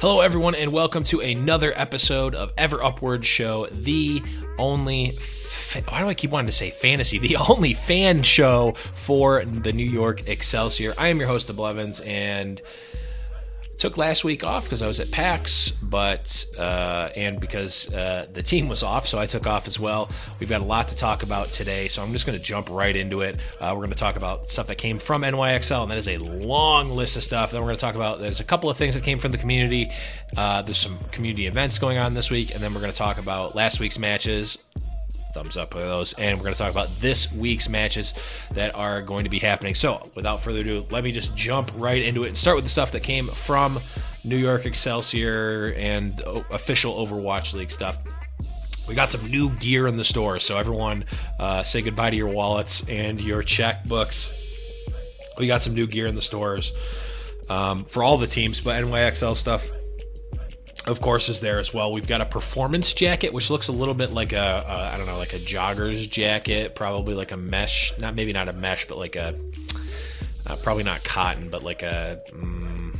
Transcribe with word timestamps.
Hello, 0.00 0.20
everyone, 0.20 0.54
and 0.54 0.72
welcome 0.72 1.02
to 1.02 1.18
another 1.18 1.72
episode 1.74 2.36
of 2.36 2.52
Ever 2.56 2.80
Upward 2.80 3.24
Show, 3.24 3.66
the 3.66 4.22
only. 4.56 5.10
Fa- 5.10 5.82
why 5.88 5.98
do 5.98 6.06
I 6.06 6.14
keep 6.14 6.30
wanting 6.30 6.46
to 6.46 6.52
say 6.52 6.70
fantasy? 6.70 7.18
The 7.18 7.34
only 7.48 7.74
fan 7.74 8.22
show 8.22 8.74
for 8.76 9.44
the 9.44 9.72
New 9.72 9.84
York 9.84 10.28
Excelsior. 10.28 10.94
I 10.96 11.08
am 11.08 11.18
your 11.18 11.26
host, 11.26 11.48
Blevins, 11.48 11.98
and 11.98 12.62
took 13.78 13.96
last 13.96 14.24
week 14.24 14.44
off 14.44 14.64
because 14.64 14.82
I 14.82 14.88
was 14.88 15.00
at 15.00 15.10
PAX, 15.10 15.70
but 15.70 16.44
uh, 16.58 17.08
and 17.14 17.40
because 17.40 17.92
uh, 17.94 18.26
the 18.32 18.42
team 18.42 18.68
was 18.68 18.82
off, 18.82 19.06
so 19.06 19.18
I 19.18 19.26
took 19.26 19.46
off 19.46 19.66
as 19.66 19.78
well. 19.78 20.10
We've 20.40 20.48
got 20.48 20.60
a 20.60 20.64
lot 20.64 20.88
to 20.88 20.96
talk 20.96 21.22
about 21.22 21.48
today, 21.48 21.88
so 21.88 22.02
I'm 22.02 22.12
just 22.12 22.26
going 22.26 22.36
to 22.36 22.44
jump 22.44 22.68
right 22.70 22.94
into 22.94 23.20
it. 23.20 23.38
Uh, 23.60 23.70
we're 23.72 23.80
going 23.80 23.90
to 23.90 23.96
talk 23.96 24.16
about 24.16 24.48
stuff 24.48 24.66
that 24.66 24.78
came 24.78 24.98
from 24.98 25.22
NYXL, 25.22 25.82
and 25.82 25.90
that 25.90 25.98
is 25.98 26.08
a 26.08 26.18
long 26.18 26.90
list 26.90 27.16
of 27.16 27.22
stuff. 27.22 27.52
Then 27.52 27.60
we're 27.60 27.68
going 27.68 27.76
to 27.76 27.80
talk 27.80 27.94
about 27.94 28.20
there's 28.20 28.40
a 28.40 28.44
couple 28.44 28.68
of 28.68 28.76
things 28.76 28.94
that 28.94 29.04
came 29.04 29.18
from 29.18 29.32
the 29.32 29.38
community. 29.38 29.90
Uh, 30.36 30.62
there's 30.62 30.78
some 30.78 30.98
community 31.12 31.46
events 31.46 31.78
going 31.78 31.98
on 31.98 32.14
this 32.14 32.30
week, 32.30 32.52
and 32.54 32.60
then 32.60 32.74
we're 32.74 32.80
going 32.80 32.92
to 32.92 32.98
talk 32.98 33.18
about 33.18 33.54
last 33.54 33.80
week's 33.80 33.98
matches 33.98 34.64
thumbs 35.34 35.56
up 35.56 35.72
for 35.72 35.78
those. 35.78 36.12
And 36.14 36.38
we're 36.38 36.44
going 36.44 36.54
to 36.54 36.58
talk 36.58 36.70
about 36.70 36.94
this 36.98 37.32
week's 37.34 37.68
matches 37.68 38.14
that 38.52 38.74
are 38.74 39.02
going 39.02 39.24
to 39.24 39.30
be 39.30 39.38
happening. 39.38 39.74
So, 39.74 40.02
without 40.14 40.40
further 40.40 40.60
ado, 40.60 40.86
let 40.90 41.04
me 41.04 41.12
just 41.12 41.34
jump 41.34 41.70
right 41.76 42.02
into 42.02 42.24
it 42.24 42.28
and 42.28 42.38
start 42.38 42.56
with 42.56 42.64
the 42.64 42.70
stuff 42.70 42.92
that 42.92 43.02
came 43.02 43.26
from 43.26 43.78
New 44.24 44.36
York 44.36 44.66
Excelsior 44.66 45.74
and 45.76 46.20
official 46.50 47.04
Overwatch 47.04 47.54
League 47.54 47.70
stuff. 47.70 47.98
We 48.88 48.94
got 48.94 49.10
some 49.10 49.22
new 49.30 49.50
gear 49.50 49.86
in 49.86 49.96
the 49.96 50.04
store, 50.04 50.40
so 50.40 50.56
everyone 50.56 51.04
uh, 51.38 51.62
say 51.62 51.82
goodbye 51.82 52.10
to 52.10 52.16
your 52.16 52.28
wallets 52.28 52.88
and 52.88 53.20
your 53.20 53.42
checkbooks. 53.42 54.34
We 55.38 55.46
got 55.46 55.62
some 55.62 55.74
new 55.74 55.86
gear 55.86 56.06
in 56.06 56.14
the 56.14 56.22
stores 56.22 56.72
um, 57.50 57.84
for 57.84 58.02
all 58.02 58.16
the 58.16 58.26
teams, 58.26 58.60
but 58.60 58.82
NYXL 58.82 59.36
stuff 59.36 59.70
of 60.88 61.00
course, 61.00 61.28
is 61.28 61.40
there 61.40 61.58
as 61.58 61.74
well. 61.74 61.92
We've 61.92 62.08
got 62.08 62.20
a 62.20 62.26
performance 62.26 62.92
jacket, 62.94 63.32
which 63.32 63.50
looks 63.50 63.68
a 63.68 63.72
little 63.72 63.94
bit 63.94 64.10
like 64.10 64.32
a 64.32 64.64
a 64.66 64.94
I 64.94 64.96
don't 64.96 65.06
know, 65.06 65.18
like 65.18 65.34
a 65.34 65.38
jogger's 65.38 66.06
jacket, 66.06 66.74
probably 66.74 67.14
like 67.14 67.32
a 67.32 67.36
mesh, 67.36 67.92
not 67.98 68.14
maybe 68.14 68.32
not 68.32 68.48
a 68.48 68.52
mesh, 68.54 68.88
but 68.88 68.98
like 68.98 69.14
a 69.14 69.34
uh, 70.48 70.56
probably 70.62 70.84
not 70.84 71.04
cotton, 71.04 71.50
but 71.50 71.62
like 71.62 71.82
a. 71.82 72.20
Mm, 72.30 72.96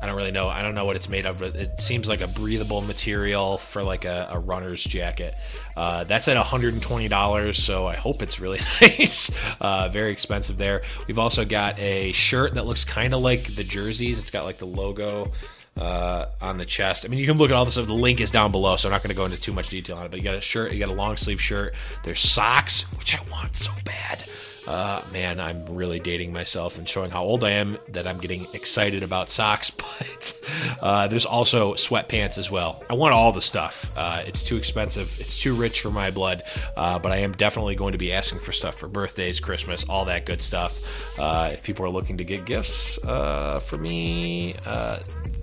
I 0.00 0.06
don't 0.06 0.16
really 0.16 0.32
know. 0.32 0.48
I 0.48 0.60
don't 0.60 0.74
know 0.74 0.84
what 0.84 0.96
it's 0.96 1.08
made 1.08 1.24
of, 1.24 1.38
but 1.38 1.56
it 1.56 1.80
seems 1.80 2.08
like 2.10 2.20
a 2.20 2.28
breathable 2.28 2.82
material 2.82 3.56
for 3.56 3.82
like 3.82 4.04
a, 4.04 4.28
a 4.32 4.38
runner's 4.38 4.84
jacket. 4.84 5.34
Uh, 5.78 6.04
that's 6.04 6.28
at 6.28 6.36
$120, 6.36 7.54
so 7.54 7.86
I 7.86 7.96
hope 7.96 8.20
it's 8.20 8.38
really 8.38 8.60
nice. 8.82 9.30
Uh, 9.62 9.88
very 9.88 10.12
expensive 10.12 10.58
there. 10.58 10.82
We've 11.08 11.18
also 11.18 11.46
got 11.46 11.78
a 11.78 12.12
shirt 12.12 12.52
that 12.52 12.66
looks 12.66 12.84
kind 12.84 13.14
of 13.14 13.22
like 13.22 13.54
the 13.54 13.64
jerseys. 13.64 14.18
It's 14.18 14.30
got 14.30 14.44
like 14.44 14.58
the 14.58 14.66
logo 14.66 15.32
uh, 15.80 16.26
on 16.40 16.56
the 16.58 16.64
chest. 16.64 17.04
I 17.04 17.08
mean, 17.08 17.18
you 17.18 17.26
can 17.26 17.36
look 17.36 17.50
at 17.50 17.56
all 17.56 17.64
this 17.64 17.74
stuff. 17.74 17.86
The 17.86 17.94
link 17.94 18.20
is 18.20 18.30
down 18.30 18.50
below, 18.50 18.76
so 18.76 18.88
I'm 18.88 18.92
not 18.92 19.02
going 19.02 19.10
to 19.10 19.16
go 19.16 19.24
into 19.24 19.40
too 19.40 19.52
much 19.52 19.68
detail 19.68 19.96
on 19.96 20.06
it. 20.06 20.10
But 20.10 20.18
you 20.18 20.24
got 20.24 20.34
a 20.34 20.40
shirt, 20.40 20.72
you 20.72 20.78
got 20.78 20.88
a 20.88 20.94
long 20.94 21.16
sleeve 21.16 21.40
shirt. 21.40 21.74
There's 22.04 22.20
socks, 22.20 22.82
which 22.98 23.14
I 23.14 23.20
want 23.30 23.56
so 23.56 23.72
bad. 23.84 24.24
Uh, 24.66 25.02
man, 25.12 25.40
I'm 25.40 25.64
really 25.66 26.00
dating 26.00 26.32
myself 26.32 26.78
and 26.78 26.88
showing 26.88 27.10
how 27.10 27.22
old 27.22 27.44
I 27.44 27.50
am 27.50 27.78
that 27.88 28.06
I'm 28.06 28.18
getting 28.18 28.46
excited 28.54 29.02
about 29.02 29.30
socks. 29.30 29.70
But 29.96 30.40
uh, 30.80 31.08
there's 31.08 31.24
also 31.24 31.74
sweatpants 31.74 32.36
as 32.36 32.50
well. 32.50 32.82
I 32.90 32.94
want 32.94 33.14
all 33.14 33.30
the 33.32 33.40
stuff. 33.40 33.92
Uh, 33.96 34.22
it's 34.26 34.42
too 34.42 34.56
expensive. 34.56 35.16
It's 35.20 35.40
too 35.40 35.54
rich 35.54 35.80
for 35.80 35.90
my 35.90 36.10
blood. 36.10 36.42
Uh, 36.76 36.98
but 36.98 37.12
I 37.12 37.18
am 37.18 37.32
definitely 37.32 37.74
going 37.74 37.92
to 37.92 37.98
be 37.98 38.12
asking 38.12 38.40
for 38.40 38.52
stuff 38.52 38.74
for 38.76 38.88
birthdays, 38.88 39.38
Christmas, 39.38 39.84
all 39.88 40.04
that 40.06 40.26
good 40.26 40.40
stuff. 40.40 40.82
Uh, 41.18 41.50
if 41.52 41.62
people 41.62 41.84
are 41.84 41.90
looking 41.90 42.16
to 42.18 42.24
get 42.24 42.44
gifts 42.44 42.98
uh, 43.04 43.60
for 43.60 43.78
me, 43.78 44.56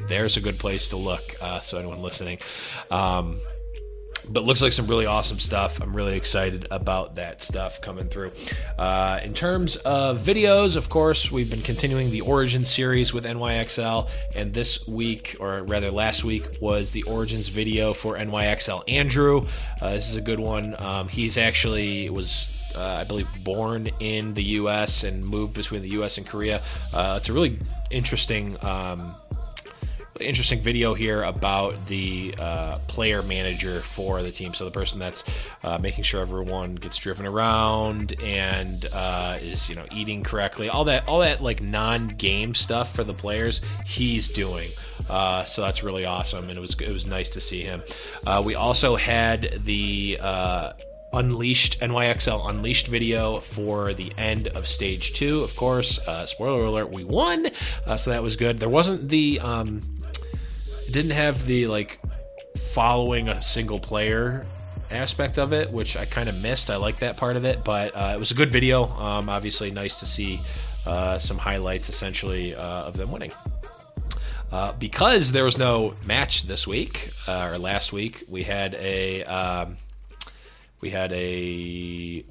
there's 0.08 0.36
a 0.36 0.42
good 0.42 0.60
place 0.60 0.90
to 0.90 0.98
look. 0.98 1.36
so 1.62 1.78
anyone 1.78 2.02
listening. 2.02 2.40
Um, 2.90 3.40
but 4.30 4.44
looks 4.44 4.62
like 4.62 4.74
some 4.74 4.88
really 4.88 5.06
awesome 5.06 5.40
stuff. 5.40 5.82
I'm 5.82 5.96
really 5.96 6.16
excited 6.16 6.68
about 6.72 7.16
that 7.16 7.42
stuff 7.42 7.82
coming 7.82 8.08
through. 8.08 8.32
Uh, 8.78 9.20
in 9.24 9.34
terms 9.34 9.76
of 9.78 10.20
videos, 10.20 10.76
of 10.76 10.90
course, 10.90 11.32
we've 11.32 11.50
been 11.50 11.62
continuing 11.62 12.10
the 12.10 12.22
Origin 12.22 12.66
series 12.66 13.14
with 13.14 13.26
NYXL, 13.26 14.10
and 14.36 14.54
this 14.54 14.88
week, 14.88 15.38
or 15.40 15.64
rather 15.64 15.92
last 15.92 16.24
week, 16.24 16.48
was 16.62 16.92
the 16.92 17.04
Origins 17.04 17.50
video 17.50 17.94
for 17.94 18.16
NYXL 18.16 18.84
Andrew. 18.88 19.48
Uh, 19.82 19.92
this 19.92 20.10
is 20.10 20.16
a 20.16 20.22
good 20.22 20.40
one. 20.40 20.76
Um, 20.82 21.08
he's 21.08 21.38
actually 21.38 22.10
was 22.10 22.58
uh, 22.76 23.00
I 23.02 23.04
believe, 23.04 23.28
born 23.44 23.90
in 24.00 24.34
the 24.34 24.44
U.S. 24.44 25.04
and 25.04 25.26
moved 25.26 25.56
between 25.56 25.82
the 25.82 25.90
U.S. 25.90 26.18
and 26.18 26.28
Korea. 26.28 26.62
Uh, 26.94 27.16
it's 27.20 27.30
a 27.30 27.34
really 27.34 27.60
interesting 27.90 28.58
um, 28.62 29.16
interesting 30.22 30.62
video 30.62 30.94
here 30.94 31.24
about 31.24 31.88
the 31.88 32.34
uh, 32.40 32.78
player 32.88 33.22
manager 33.24 33.82
for 33.82 34.24
the 34.24 34.32
team. 34.32 34.54
So 34.54 34.66
the 34.66 34.72
person 34.72 35.00
that's 35.00 35.24
uh, 35.64 35.80
making 35.82 36.04
sure 36.04 36.22
everyone 36.22 36.76
gets 36.76 36.98
driven 36.98 37.26
around 37.26 38.22
and 38.22 38.86
uh, 38.94 39.38
is 39.42 39.70
you 39.70 39.76
know 39.76 39.86
eating 39.94 40.24
correctly, 40.24 40.70
all 40.70 40.86
that 40.86 41.08
all 41.08 41.20
that 41.20 41.42
like 41.42 41.62
non-game 41.62 42.56
stuff 42.56 42.96
for 42.96 43.04
the 43.04 43.14
players, 43.14 43.62
he's 43.86 44.30
doing. 44.30 44.70
Uh, 45.10 45.44
so 45.44 45.62
that's 45.62 45.84
really 45.84 46.06
awesome, 46.06 46.48
and 46.50 46.58
it 46.58 46.62
was 46.62 46.76
it 46.80 46.92
was 46.92 47.08
nice 47.08 47.30
to 47.30 47.40
see 47.40 47.62
him. 47.62 47.82
Uh, 48.26 48.42
we 48.46 48.56
also 48.56 48.96
had 48.96 49.62
the 49.66 50.18
uh, 50.22 50.74
Unleashed 51.14 51.82
NYXL 51.82 52.50
Unleashed 52.50 52.88
video 52.88 53.36
for 53.36 53.94
the 53.94 54.14
end 54.18 54.48
of 54.48 54.68
stage 54.68 55.14
two. 55.14 55.42
Of 55.42 55.56
course, 55.56 56.00
uh, 56.00 56.26
spoiler 56.26 56.64
alert, 56.64 56.94
we 56.94 57.04
won, 57.04 57.48
uh, 57.86 57.98
so 57.98 58.12
that 58.12 58.24
was 58.24 58.38
good. 58.38 58.60
There 58.60 58.70
wasn't 58.70 59.10
the 59.10 59.40
um, 59.42 59.82
didn't 60.92 61.12
have 61.12 61.46
the 61.46 61.68
like 61.68 62.00
following 62.58 63.30
a 63.30 63.42
single 63.42 63.80
player 63.80 64.46
aspect 64.92 65.40
of 65.40 65.54
it, 65.54 65.72
which 65.72 65.96
I 65.98 66.06
kind 66.06 66.30
of 66.30 66.42
missed. 66.42 66.70
I 66.70 66.76
like 66.76 67.00
that 67.00 67.18
part 67.18 67.38
of 67.38 67.46
it, 67.46 67.64
but 67.64 67.96
uh, 67.96 68.14
it 68.16 68.20
was 68.20 68.32
a 68.32 68.36
good 68.36 68.52
video. 68.52 68.86
Um, 68.86 69.30
obviously, 69.30 69.72
nice 69.72 70.00
to 70.00 70.06
see 70.06 70.40
uh, 70.86 71.18
some 71.18 71.38
highlights 71.38 71.90
essentially 71.90 72.56
uh, 72.56 72.84
of 72.84 72.98
them 72.98 73.12
winning. 73.12 73.32
Uh, 74.52 74.74
because 74.74 75.32
there 75.32 75.46
was 75.46 75.58
no 75.58 75.96
match 76.06 76.44
this 76.44 76.68
week 76.68 77.12
uh, 77.28 77.50
or 77.52 77.58
last 77.58 77.94
week, 77.94 78.26
we 78.28 78.44
had 78.44 78.76
a 78.76 79.24
um, 79.24 79.78
we 80.82 80.90
had 80.90 81.14
a 81.14 82.26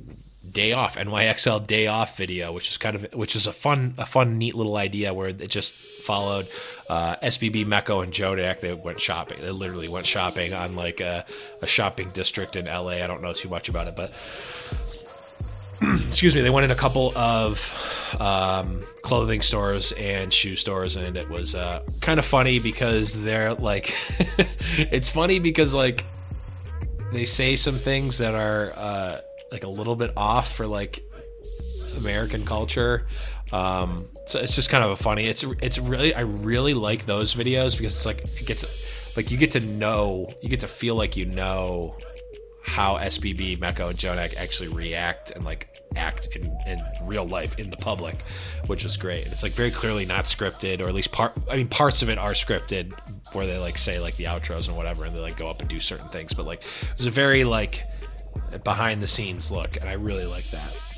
day 0.51 0.73
off 0.73 0.97
NYXL 0.97 1.67
day 1.67 1.87
off 1.87 2.17
video, 2.19 2.53
which 2.53 2.71
is 2.71 2.77
kind 2.77 2.97
of 2.97 3.15
which 3.15 3.37
is 3.37 3.47
a 3.47 3.53
fun 3.53 3.95
a 3.97 4.05
fun 4.05 4.37
neat 4.37 4.55
little 4.55 4.77
idea 4.77 5.15
where 5.15 5.29
it 5.29 5.49
just 5.49 5.73
followed 5.73 6.47
uh, 6.91 7.15
SBB, 7.23 7.65
Meko, 7.67 8.03
and 8.03 8.13
JJoNak. 8.13 8.59
They 8.59 8.75
went 8.75 9.01
shopping. 9.01 9.41
They 9.41 9.53
literally 9.53 9.89
went 9.89 10.07
shopping 10.07 10.53
on 10.53 10.75
like 10.75 10.99
a, 10.99 11.25
a 11.63 11.67
shopping 11.67 12.11
district 12.11 12.57
in 12.57 12.65
LA. 12.65 12.95
I 12.95 13.07
don't 13.07 13.23
know 13.23 13.33
too 13.33 13.49
much 13.49 13.69
about 13.69 13.87
it, 13.87 13.95
but 13.95 14.13
excuse 16.09 16.35
me, 16.35 16.41
they 16.41 16.51
went 16.51 16.65
in 16.65 16.73
a 16.73 16.77
couple 16.77 17.17
of 17.17 18.17
um, 18.19 18.81
clothing 19.03 19.41
stores 19.41 19.93
and 19.93 20.33
shoe 20.33 20.57
stores, 20.57 20.97
and 20.97 21.17
it 21.17 21.31
was 21.31 21.55
uh, 21.55 21.87
kind 22.01 22.19
of 22.19 22.25
funny 22.25 22.59
because 22.59 23.23
they're 23.23 23.55
like, 23.55 23.95
it's 24.77 25.09
funny 25.09 25.39
because 25.39 25.73
like 25.73 26.05
they 27.13 27.25
say 27.25 27.55
some 27.55 27.77
things 27.77 28.19
that 28.19 28.35
are 28.35 28.73
uh, 28.75 29.21
like 29.53 29.63
a 29.63 29.69
little 29.69 29.95
bit 29.95 30.13
off 30.17 30.57
for 30.57 30.67
like 30.67 31.05
American 31.99 32.45
culture. 32.45 33.07
Um, 33.53 33.99
so 34.27 34.39
it's 34.39 34.55
just 34.55 34.71
kind 34.71 34.85
of 34.85 34.91
a 34.91 34.97
funny. 34.97 35.27
It's 35.27 35.43
it's 35.61 35.79
really 35.79 36.15
I 36.15 36.23
really 36.23 36.75
like 36.75 37.07
those 37.07 37.35
videos 37.35 37.77
because 37.77 37.97
it's 37.97 38.07
like 38.07 38.21
it 38.21 38.47
gets 38.47 39.17
like 39.17 39.31
you 39.31 39.37
get 39.37 39.53
to 39.53 39.61
know 39.61 40.29
you 40.43 40.49
get 40.49 40.61
to 40.61 40.69
feel 40.69 40.95
like 40.95 41.17
you 41.17 41.27
know 41.27 41.97
how 42.63 42.99
SBB, 42.99 43.59
Meko, 43.59 43.91
and 43.91 43.99
JJoNak 43.99 44.37
actually 44.37 44.69
react 44.69 45.33
and 45.33 45.45
like 45.45 45.77
act 45.97 46.29
in, 46.37 46.45
in 46.67 46.79
real 47.05 47.27
life 47.27 47.59
in 47.59 47.69
the 47.71 47.77
public, 47.77 48.23
which 48.69 48.85
is 48.85 48.97
great. 48.97 49.27
It's 49.27 49.43
like 49.43 49.53
very 49.53 49.71
clearly 49.71 50.07
not 50.07 50.27
scripted, 50.27 50.81
or 50.81 50.85
at 50.85 50.95
least 50.95 51.11
part. 51.11 51.33
I 51.51 51.57
mean, 51.57 51.69
parts 51.69 52.03
of 52.03 52.11
it 52.11 52.19
are 52.19 52.31
scripted, 52.31 52.93
where 53.35 53.47
they 53.47 53.59
like 53.59 53.77
say 53.77 53.99
like 53.99 54.17
the 54.17 54.25
outros 54.25 54.69
and 54.69 54.77
whatever, 54.77 55.05
and 55.05 55.15
they 55.15 55.21
like 55.21 55.37
go 55.37 55.47
up 55.47 55.61
and 55.61 55.69
do 55.69 55.81
certain 55.81 56.09
things. 56.11 56.33
But 56.33 56.47
like, 56.47 56.63
it 56.63 56.97
was 56.97 57.07
a 57.07 57.11
very 57.11 57.45
like 57.45 57.83
behind 58.63 59.03
the 59.03 59.09
scenes 59.09 59.51
look, 59.51 59.77
and 59.77 59.89
I 59.89 59.95
really 59.95 60.27
like 60.27 60.49
that. 60.51 60.90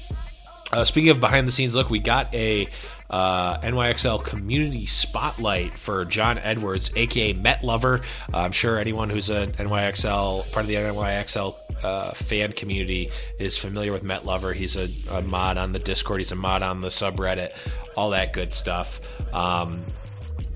Uh, 0.72 0.84
speaking 0.84 1.10
of 1.10 1.20
behind 1.20 1.46
the 1.46 1.52
scenes 1.52 1.74
look, 1.74 1.90
we 1.90 1.98
got 1.98 2.34
a 2.34 2.66
uh, 3.10 3.58
NYXL 3.58 4.24
community 4.24 4.86
spotlight 4.86 5.74
for 5.74 6.04
John 6.06 6.38
Edwards, 6.38 6.90
aka 6.96 7.34
Met 7.34 7.62
Lover. 7.62 8.00
Uh, 8.32 8.38
I'm 8.38 8.52
sure 8.52 8.78
anyone 8.78 9.10
who's 9.10 9.28
a 9.28 9.48
NYXL 9.48 10.50
part 10.50 10.64
of 10.64 10.68
the 10.68 10.76
NYXL 10.76 11.56
uh, 11.84 12.12
fan 12.12 12.52
community 12.52 13.10
is 13.38 13.58
familiar 13.58 13.92
with 13.92 14.02
Met 14.02 14.24
Lover. 14.24 14.54
He's 14.54 14.76
a, 14.76 14.88
a, 15.10 15.20
mod 15.20 15.58
on 15.58 15.72
the 15.72 15.78
Discord. 15.78 16.20
He's 16.20 16.32
a 16.32 16.36
mod 16.36 16.62
on 16.62 16.80
the 16.80 16.88
subreddit. 16.88 17.54
All 17.94 18.10
that 18.10 18.32
good 18.32 18.54
stuff. 18.54 19.00
Um, 19.34 19.82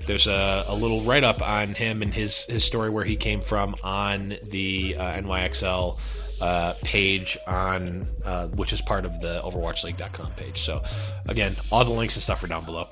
there's 0.07 0.25
a, 0.25 0.63
a 0.67 0.73
little 0.73 1.01
write 1.01 1.25
up 1.25 1.41
on 1.41 1.73
him 1.73 2.01
and 2.01 2.13
his 2.13 2.45
his 2.45 2.63
story 2.63 2.89
where 2.89 3.03
he 3.03 3.17
came 3.17 3.41
from 3.41 3.75
on 3.83 4.37
the 4.49 4.95
uh, 4.97 5.11
NYXL 5.11 6.16
uh, 6.41 6.73
page 6.83 7.37
on 7.47 8.07
uh, 8.25 8.47
which 8.49 8.73
is 8.73 8.81
part 8.81 9.05
of 9.05 9.19
the 9.21 9.39
overwatchleague.com 9.43 10.31
page 10.31 10.61
so 10.61 10.83
again 11.29 11.53
all 11.71 11.83
the 11.83 11.91
links 11.91 12.15
and 12.15 12.23
stuff 12.23 12.43
are 12.43 12.47
down 12.47 12.63
below 12.63 12.87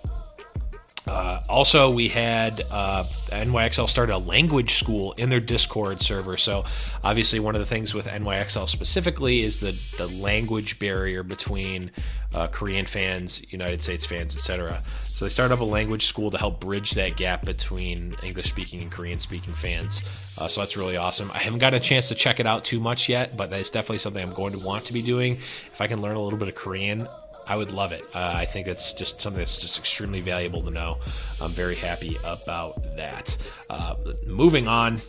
Uh, 1.07 1.39
also, 1.47 1.93
we 1.93 2.07
had 2.07 2.61
uh, 2.71 3.03
NYXL 3.27 3.87
started 3.87 4.15
a 4.15 4.17
language 4.17 4.73
school 4.73 5.11
in 5.13 5.29
their 5.29 5.39
Discord 5.39 6.01
server. 6.01 6.35
So, 6.35 6.65
obviously, 7.03 7.39
one 7.39 7.53
of 7.53 7.59
the 7.59 7.67
things 7.67 7.93
with 7.93 8.07
NYXL 8.07 8.67
specifically 8.67 9.43
is 9.43 9.59
the 9.59 9.79
the 9.97 10.07
language 10.15 10.79
barrier 10.79 11.21
between 11.21 11.91
uh, 12.33 12.47
Korean 12.47 12.85
fans, 12.85 13.43
United 13.51 13.83
States 13.83 14.05
fans, 14.05 14.35
etc. 14.35 14.79
So, 15.15 15.23
they 15.23 15.29
started 15.29 15.53
up 15.53 15.61
a 15.61 15.63
language 15.63 16.07
school 16.07 16.29
to 16.29 16.37
help 16.37 16.59
bridge 16.59 16.91
that 16.91 17.15
gap 17.15 17.45
between 17.45 18.11
English 18.21 18.49
speaking 18.49 18.81
and 18.81 18.91
Korean 18.91 19.17
speaking 19.17 19.53
fans. 19.53 20.03
Uh, 20.37 20.49
so, 20.49 20.59
that's 20.59 20.75
really 20.75 20.97
awesome. 20.97 21.31
I 21.33 21.37
haven't 21.37 21.59
got 21.59 21.73
a 21.73 21.79
chance 21.79 22.09
to 22.09 22.15
check 22.15 22.41
it 22.41 22.45
out 22.45 22.65
too 22.65 22.81
much 22.81 23.07
yet, 23.07 23.37
but 23.37 23.49
that 23.49 23.61
is 23.61 23.69
definitely 23.69 23.99
something 23.99 24.21
I'm 24.21 24.33
going 24.33 24.51
to 24.51 24.65
want 24.65 24.83
to 24.83 24.91
be 24.91 25.01
doing. 25.01 25.37
If 25.71 25.79
I 25.79 25.87
can 25.87 26.01
learn 26.01 26.17
a 26.17 26.21
little 26.21 26.37
bit 26.37 26.49
of 26.49 26.55
Korean, 26.55 27.07
I 27.47 27.55
would 27.55 27.71
love 27.71 27.93
it. 27.93 28.03
Uh, 28.13 28.33
I 28.35 28.45
think 28.45 28.67
that's 28.67 28.91
just 28.91 29.21
something 29.21 29.37
that's 29.37 29.55
just 29.55 29.79
extremely 29.79 30.19
valuable 30.19 30.61
to 30.63 30.71
know. 30.71 30.97
I'm 31.39 31.51
very 31.51 31.75
happy 31.75 32.17
about 32.25 32.97
that. 32.97 33.37
Uh, 33.69 33.95
moving 34.27 34.67
on, 34.67 34.99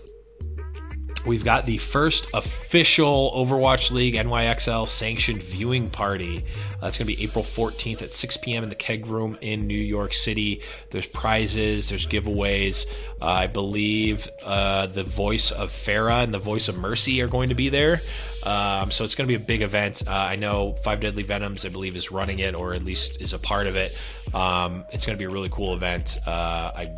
we've 1.27 1.45
got 1.45 1.67
the 1.67 1.77
first 1.79 2.29
official 2.35 3.33
Overwatch 3.35 3.91
League 3.91 4.15
NYXL 4.15 4.87
sanctioned 4.87 5.43
viewing 5.43 5.91
party. 5.91 6.45
That's 6.81 6.99
going 6.99 7.09
to 7.11 7.17
be 7.17 7.23
April 7.23 7.43
14th 7.43 8.03
at 8.03 8.15
6 8.15 8.37
p.m. 8.39 8.63
in 8.63 8.69
the 8.69 8.75
Keg 8.75 9.07
Room 9.07 9.37
in 9.41 9.67
New 9.67 9.75
York 9.75 10.15
City. 10.15 10.61
There's 10.91 11.07
prizes, 11.07 11.89
there's 11.89 12.07
giveaways. 12.07 12.87
Uh, 13.21 13.27
I 13.27 13.47
believe 13.49 14.29
uh, 14.45 14.87
the 14.87 15.05
voice 15.05 15.51
of 15.51 15.71
Pharah 15.71 16.23
and 16.25 16.33
the 16.33 16.39
voice 16.39 16.69
of 16.69 16.77
Mercy 16.77 17.21
are 17.23 17.29
going 17.29 17.49
to 17.49 17.55
be 17.55 17.69
there. 17.69 18.01
Um, 18.45 18.93
so 18.93 19.05
it's 19.05 19.17
going 19.17 19.27
to 19.27 19.39
be 19.39 19.43
a 19.43 19.45
big 19.45 19.63
event. 19.63 20.05
Uh, 20.07 20.11
I 20.11 20.37
know 20.37 20.75
Five 20.85 21.01
Deadly 21.01 21.25
Venoms, 21.25 21.65
I 21.65 21.69
believe, 21.69 21.97
is 21.97 22.13
running 22.13 22.39
it 22.39 22.55
or 22.55 22.73
at 22.75 22.85
least 22.85 23.21
is 23.21 23.33
a 23.33 23.39
part 23.39 23.67
of 23.67 23.75
it. 23.75 23.99
Um, 24.33 24.85
it's 24.93 25.05
going 25.05 25.19
to 25.19 25.19
be 25.19 25.29
a 25.29 25.35
really 25.35 25.49
cool 25.49 25.75
event. 25.75 26.19
Uh, 26.27 26.71
I 26.75 26.95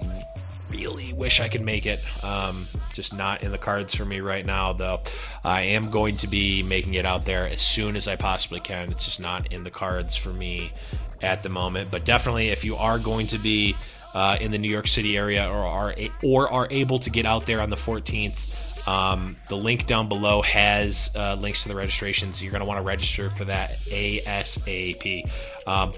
really 0.71 1.13
wish 1.13 1.41
I 1.41 1.49
could 1.49 1.63
make 1.63 1.87
it. 1.87 2.01
Um, 2.25 2.67
just 2.93 3.15
not 3.15 3.43
in 3.43 3.53
the 3.53 3.59
cards 3.59 3.95
for 3.95 4.05
me 4.05 4.21
right 4.21 4.45
now, 4.45 4.73
though. 4.73 5.01
I 5.45 5.63
am 5.63 5.91
going 5.91 6.17
to 6.19 6.27
be 6.27 6.63
making 6.63 6.95
it 6.95 7.05
out 7.05 7.25
there 7.25 7.47
as 7.47 7.61
soon 7.61 7.97
as 7.97 8.09
I 8.09 8.17
possibly 8.17 8.61
can. 8.61 8.91
It's 8.91 9.05
just 9.05 9.21
not 9.21 9.53
in 9.53 9.65
the 9.65 9.71
cards 9.71 10.17
for 10.17 10.31
me 10.31 10.73
at 11.23 11.43
the 11.43 11.49
moment. 11.49 11.91
But 11.91 12.05
definitely, 12.05 12.49
if 12.49 12.65
you 12.65 12.77
are 12.77 12.99
going 12.99 13.27
to 13.29 13.39
be 13.39 13.77
uh, 14.15 14.39
in 14.41 14.51
the 14.51 14.59
New 14.59 14.71
York 14.71 14.89
City 14.89 15.17
area 15.17 15.49
or 15.49 15.67
are 15.67 15.95
or 16.23 16.51
are 16.51 16.69
able 16.71 16.99
to 17.01 17.11
get 17.11 17.27
out 17.27 17.47
there 17.47 17.61
on 17.61 17.71
the 17.71 17.77
14th. 17.77 18.55
Um, 18.89 19.37
the 19.51 19.57
link 19.57 19.85
down 19.87 20.09
below 20.09 20.41
has 20.41 21.11
uh, 21.15 21.35
links 21.35 21.65
to 21.65 21.69
the 21.69 21.75
registrations. 21.75 22.43
You're 22.43 22.53
going 22.53 22.61
to 22.63 22.67
want 22.67 22.79
to 22.79 22.87
register 22.87 23.29
for 23.29 23.45
that 23.45 23.71
ASAP. 23.71 25.31
Um, 25.67 25.93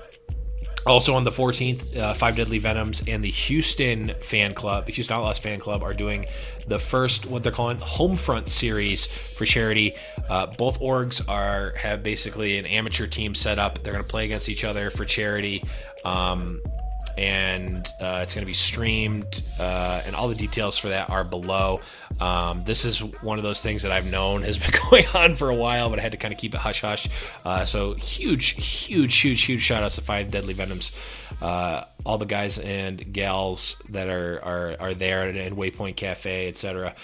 also 0.87 1.15
on 1.15 1.25
the 1.25 1.31
14th, 1.31 1.97
uh, 1.97 2.15
Five 2.15 2.37
Deadly 2.37 2.59
Venoms 2.59 3.03
and 3.07 3.23
the 3.23 3.31
Houston 3.31 4.13
fan 4.21 4.55
club, 4.55 4.87
the 4.87 4.93
Houston 4.93 5.17
Outlaws 5.17 5.39
fan 5.39 5.59
club, 5.59 5.83
are 5.83 5.93
doing 5.93 6.27
the 6.67 6.79
first 6.79 7.27
what 7.27 7.43
they're 7.43 7.53
calling 7.53 7.79
Homefront 7.79 8.49
series 8.49 9.07
for 9.07 9.45
charity. 9.45 9.95
Uh, 10.29 10.47
both 10.47 10.81
orgs 10.81 11.27
are 11.29 11.75
have 11.77 12.03
basically 12.03 12.59
an 12.59 12.67
amateur 12.67 13.07
team 13.07 13.35
set 13.35 13.59
up. 13.59 13.83
They're 13.83 13.93
going 13.93 14.05
to 14.05 14.11
play 14.11 14.25
against 14.25 14.49
each 14.49 14.65
other 14.65 14.91
for 14.91 15.05
charity. 15.05 15.63
Um, 16.05 16.61
and 17.17 17.87
uh, 18.01 18.21
it's 18.23 18.35
going 18.35 18.43
to 18.43 18.47
be 18.47 18.53
streamed, 18.53 19.43
uh, 19.59 20.03
and 20.05 20.15
all 20.17 20.29
the 20.29 20.35
details 20.35 20.79
for 20.79 20.89
that 20.89 21.11
are 21.11 21.25
below. 21.25 21.81
Um, 22.21 22.65
this 22.65 22.85
is 22.85 23.01
one 23.23 23.39
of 23.39 23.45
those 23.45 23.63
things 23.63 23.83
that 23.83 23.93
I've 23.93 24.11
known 24.11 24.43
has 24.43 24.59
been 24.61 24.73
going 24.91 25.07
on 25.15 25.37
for 25.37 25.51
a 25.51 25.55
while, 25.55 25.91
but 25.91 25.99
I 25.99 26.03
had 26.03 26.13
to 26.13 26.19
kind 26.19 26.33
of 26.33 26.39
keep 26.39 26.55
it 26.55 26.59
hush 26.59 26.81
hush. 26.81 27.09
Uh, 27.45 27.65
so 27.65 27.93
huge, 27.93 28.51
huge, 28.51 29.17
huge, 29.17 29.43
huge 29.43 29.63
shout 29.63 29.83
outs 29.83 29.97
to 29.97 30.03
Five 30.03 30.31
Deadly 30.31 30.55
Venoms, 30.55 30.93
uh, 31.41 31.85
all 32.05 32.19
the 32.19 32.27
guys 32.27 32.59
and 32.59 33.13
gals 33.13 33.77
that 33.91 34.09
are 34.09 34.43
are, 34.45 34.77
are 34.81 34.95
there, 34.95 35.29
and 35.29 35.57
Waypoint 35.57 35.97
Cafe, 35.97 36.49
etc 36.49 36.95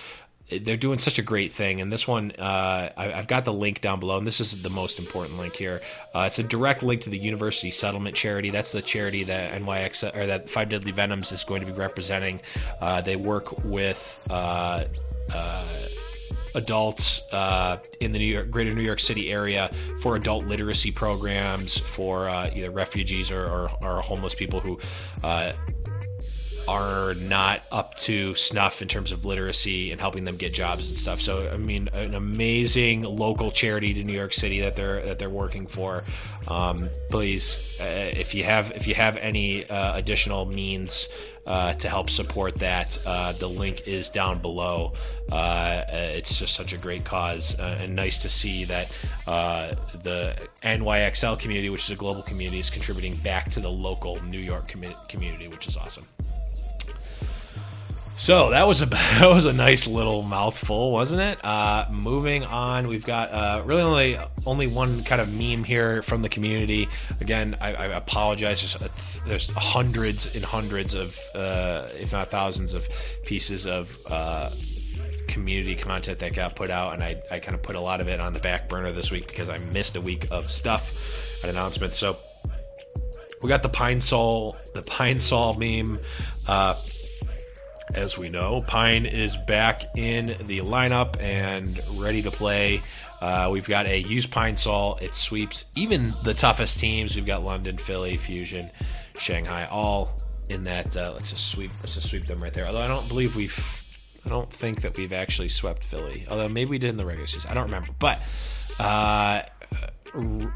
they're 0.48 0.76
doing 0.76 0.98
such 0.98 1.18
a 1.18 1.22
great 1.22 1.52
thing. 1.52 1.80
And 1.80 1.92
this 1.92 2.06
one 2.06 2.32
uh, 2.38 2.90
I, 2.96 3.08
have 3.08 3.26
got 3.26 3.44
the 3.44 3.52
link 3.52 3.80
down 3.80 3.98
below 3.98 4.16
and 4.18 4.26
this 4.26 4.40
is 4.40 4.62
the 4.62 4.70
most 4.70 4.98
important 4.98 5.38
link 5.38 5.56
here. 5.56 5.80
Uh, 6.14 6.24
it's 6.26 6.38
a 6.38 6.42
direct 6.42 6.82
link 6.82 7.02
to 7.02 7.10
the 7.10 7.18
university 7.18 7.70
settlement 7.70 8.14
charity. 8.14 8.50
That's 8.50 8.72
the 8.72 8.82
charity 8.82 9.24
that 9.24 9.60
nyx 9.60 10.16
or 10.16 10.26
that 10.26 10.48
five 10.48 10.68
deadly 10.68 10.92
venoms 10.92 11.32
is 11.32 11.42
going 11.42 11.60
to 11.60 11.66
be 11.66 11.72
representing. 11.72 12.40
Uh, 12.80 13.00
they 13.00 13.16
work 13.16 13.64
with 13.64 14.24
uh, 14.30 14.84
uh, 15.34 15.78
adults 16.54 17.22
uh, 17.32 17.78
in 18.00 18.12
the 18.12 18.18
New 18.18 18.26
York, 18.26 18.50
greater 18.50 18.74
New 18.74 18.82
York 18.82 19.00
City 19.00 19.32
area 19.32 19.68
for 20.00 20.14
adult 20.14 20.46
literacy 20.46 20.92
programs 20.92 21.78
for 21.78 22.28
either 22.28 22.70
refugees 22.70 23.32
or, 23.32 23.44
or, 23.44 23.70
or, 23.82 24.00
homeless 24.00 24.34
people 24.34 24.60
who 24.60 24.78
are 26.68 27.14
not 27.14 27.62
up 27.70 27.94
to 27.96 28.34
snuff 28.34 28.82
in 28.82 28.88
terms 28.88 29.12
of 29.12 29.24
literacy 29.24 29.92
and 29.92 30.00
helping 30.00 30.24
them 30.24 30.36
get 30.36 30.52
jobs 30.52 30.88
and 30.88 30.98
stuff. 30.98 31.20
So 31.20 31.48
I 31.52 31.56
mean, 31.56 31.88
an 31.92 32.14
amazing 32.14 33.02
local 33.02 33.50
charity 33.50 33.94
to 33.94 34.02
New 34.02 34.12
York 34.12 34.32
City 34.32 34.60
that 34.60 34.74
they're 34.74 35.04
that 35.06 35.18
they're 35.18 35.30
working 35.30 35.66
for. 35.66 36.04
Um, 36.48 36.88
please, 37.10 37.76
uh, 37.80 37.84
if 37.84 38.34
you 38.34 38.44
have 38.44 38.72
if 38.72 38.86
you 38.86 38.94
have 38.94 39.16
any 39.18 39.68
uh, 39.68 39.96
additional 39.96 40.46
means. 40.46 41.08
Uh, 41.46 41.72
to 41.74 41.88
help 41.88 42.10
support 42.10 42.56
that, 42.56 43.00
uh, 43.06 43.30
the 43.34 43.48
link 43.48 43.86
is 43.86 44.08
down 44.08 44.42
below. 44.42 44.92
Uh, 45.30 45.80
it's 45.88 46.40
just 46.40 46.56
such 46.56 46.72
a 46.72 46.76
great 46.76 47.04
cause, 47.04 47.56
uh, 47.60 47.78
and 47.80 47.94
nice 47.94 48.20
to 48.20 48.28
see 48.28 48.64
that 48.64 48.90
the 49.26 50.48
NYXL 50.64 51.38
community, 51.38 51.70
which 51.70 51.84
is 51.84 51.90
a 51.90 51.94
global 51.94 52.22
community, 52.22 52.58
is 52.58 52.68
contributing 52.68 53.14
back 53.18 53.48
to 53.48 53.60
the 53.60 53.70
local 53.70 54.20
New 54.24 54.40
York 54.40 54.72
com- 54.72 54.92
community, 55.08 55.46
which 55.46 55.68
is 55.68 55.76
awesome. 55.76 56.02
So 58.18 58.48
that 58.50 58.66
was 58.66 58.80
a 58.80 58.86
that 58.86 59.28
was 59.28 59.44
a 59.44 59.52
nice 59.52 59.86
little 59.86 60.22
mouthful, 60.22 60.90
wasn't 60.90 61.20
it? 61.20 61.44
Uh, 61.44 61.86
moving 61.90 62.44
on, 62.44 62.88
we've 62.88 63.04
got 63.04 63.30
uh, 63.32 63.62
really 63.66 63.82
only 63.82 64.18
only 64.46 64.66
one 64.68 65.04
kind 65.04 65.20
of 65.20 65.32
meme 65.32 65.64
here 65.64 66.02
from 66.02 66.22
the 66.22 66.28
community. 66.28 66.88
Again, 67.20 67.56
I, 67.60 67.74
I 67.74 67.84
apologize. 67.86 68.76
There's, 68.78 69.20
there's 69.26 69.50
hundreds 69.52 70.34
and 70.34 70.44
hundreds 70.44 70.94
of, 70.94 71.18
uh, 71.34 71.88
if 71.94 72.12
not 72.12 72.30
thousands, 72.30 72.72
of 72.72 72.88
pieces 73.24 73.66
of 73.66 73.98
uh, 74.10 74.50
community 75.28 75.74
content 75.74 76.18
that 76.20 76.34
got 76.34 76.56
put 76.56 76.70
out, 76.70 76.94
and 76.94 77.02
I, 77.02 77.20
I 77.30 77.38
kind 77.38 77.54
of 77.54 77.62
put 77.62 77.76
a 77.76 77.80
lot 77.80 78.00
of 78.00 78.08
it 78.08 78.18
on 78.20 78.32
the 78.32 78.40
back 78.40 78.68
burner 78.68 78.92
this 78.92 79.10
week 79.10 79.26
because 79.26 79.50
I 79.50 79.58
missed 79.58 79.94
a 79.96 80.00
week 80.00 80.28
of 80.30 80.50
stuff 80.50 81.42
and 81.42 81.50
announcements. 81.50 81.98
So 81.98 82.18
we 83.42 83.48
got 83.48 83.62
the 83.62 83.68
Pine 83.68 84.00
Sol, 84.00 84.56
the 84.72 84.82
Pine 84.82 85.18
Sol 85.18 85.54
meme. 85.58 86.00
Uh, 87.94 87.98
as 87.98 88.18
we 88.18 88.28
know, 88.28 88.62
Pine 88.66 89.06
is 89.06 89.36
back 89.36 89.96
in 89.96 90.28
the 90.46 90.60
lineup 90.60 91.20
and 91.20 91.66
ready 92.00 92.22
to 92.22 92.30
play. 92.30 92.82
Uh, 93.20 93.48
we've 93.50 93.66
got 93.66 93.86
a 93.86 93.98
use 93.98 94.26
Pine 94.26 94.56
Sol. 94.56 94.98
It 95.00 95.14
sweeps 95.14 95.66
even 95.74 96.10
the 96.24 96.34
toughest 96.34 96.78
teams. 96.78 97.16
We've 97.16 97.26
got 97.26 97.42
London, 97.42 97.78
Philly, 97.78 98.16
Fusion, 98.16 98.70
Shanghai, 99.18 99.66
all 99.70 100.20
in 100.48 100.64
that. 100.64 100.96
Uh, 100.96 101.12
let's 101.12 101.30
just 101.30 101.48
sweep. 101.48 101.70
Let's 101.80 101.94
just 101.94 102.10
sweep 102.10 102.26
them 102.26 102.38
right 102.38 102.52
there. 102.52 102.66
Although 102.66 102.82
I 102.82 102.88
don't 102.88 103.08
believe 103.08 103.36
we've. 103.36 103.82
I 104.24 104.28
don't 104.28 104.52
think 104.52 104.82
that 104.82 104.96
we've 104.96 105.12
actually 105.12 105.48
swept 105.48 105.84
Philly. 105.84 106.26
Although 106.28 106.48
maybe 106.48 106.70
we 106.70 106.78
did 106.78 106.90
in 106.90 106.96
the 106.96 107.06
regular 107.06 107.28
season. 107.28 107.48
I 107.48 107.54
don't 107.54 107.66
remember. 107.66 107.90
But 108.00 108.18
uh, 108.80 109.42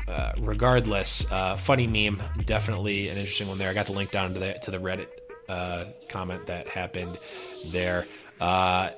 uh, 0.08 0.32
regardless, 0.40 1.24
uh, 1.30 1.54
funny 1.54 1.86
meme, 1.86 2.20
definitely 2.46 3.08
an 3.08 3.16
interesting 3.16 3.46
one 3.46 3.58
there. 3.58 3.70
I 3.70 3.74
got 3.74 3.86
the 3.86 3.92
link 3.92 4.10
down 4.10 4.34
to 4.34 4.40
the 4.40 4.54
to 4.62 4.70
the 4.70 4.78
Reddit 4.78 5.08
uh, 5.50 5.84
comment 6.08 6.46
that 6.46 6.68
happened 6.68 7.18
there. 7.66 8.06
Uh, 8.40 8.90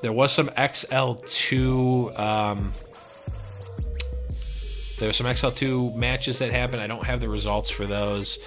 there 0.00 0.12
was 0.12 0.32
some 0.32 0.48
XL2. 0.50 2.18
Um, 2.18 2.72
there 4.98 5.08
were 5.08 5.12
some 5.12 5.26
XL2 5.26 5.96
matches 5.96 6.38
that 6.38 6.52
happened. 6.52 6.80
I 6.82 6.86
don't 6.86 7.04
have 7.04 7.20
the 7.20 7.28
results 7.28 7.68
for 7.70 7.84
those, 7.84 8.38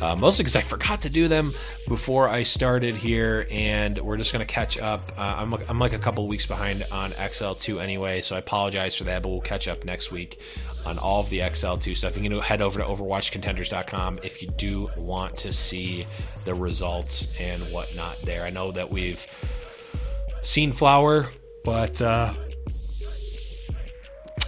uh, 0.00 0.16
mostly 0.16 0.44
because 0.44 0.56
I 0.56 0.62
forgot 0.62 1.02
to 1.02 1.10
do 1.10 1.28
them 1.28 1.52
before 1.86 2.28
I 2.28 2.42
started 2.42 2.94
here, 2.94 3.46
and 3.50 3.98
we're 3.98 4.16
just 4.16 4.32
going 4.32 4.44
to 4.44 4.52
catch 4.52 4.78
up. 4.78 5.12
Uh, 5.16 5.36
I'm, 5.38 5.54
I'm 5.68 5.78
like 5.78 5.92
a 5.92 5.98
couple 5.98 6.26
weeks 6.28 6.46
behind 6.46 6.84
on 6.92 7.12
XL2 7.12 7.82
anyway, 7.82 8.20
so 8.20 8.36
I 8.36 8.38
apologize 8.38 8.94
for 8.94 9.04
that, 9.04 9.22
but 9.22 9.28
we'll 9.28 9.40
catch 9.40 9.68
up 9.68 9.84
next 9.84 10.10
week 10.10 10.42
on 10.86 10.98
all 10.98 11.20
of 11.20 11.30
the 11.30 11.40
XL2 11.40 11.96
stuff. 11.96 12.16
You 12.16 12.22
can 12.22 12.40
head 12.40 12.62
over 12.62 12.78
to 12.78 12.84
OverwatchContenders.com 12.84 14.18
if 14.22 14.42
you 14.42 14.48
do 14.48 14.88
want 14.96 15.36
to 15.38 15.52
see 15.52 16.06
the 16.44 16.54
results 16.54 17.40
and 17.40 17.60
whatnot 17.72 18.20
there. 18.22 18.42
I 18.42 18.50
know 18.50 18.70
that 18.72 18.90
we've 18.90 19.26
seen 20.42 20.72
Flower, 20.72 21.28
but. 21.64 22.00
Uh, 22.00 22.32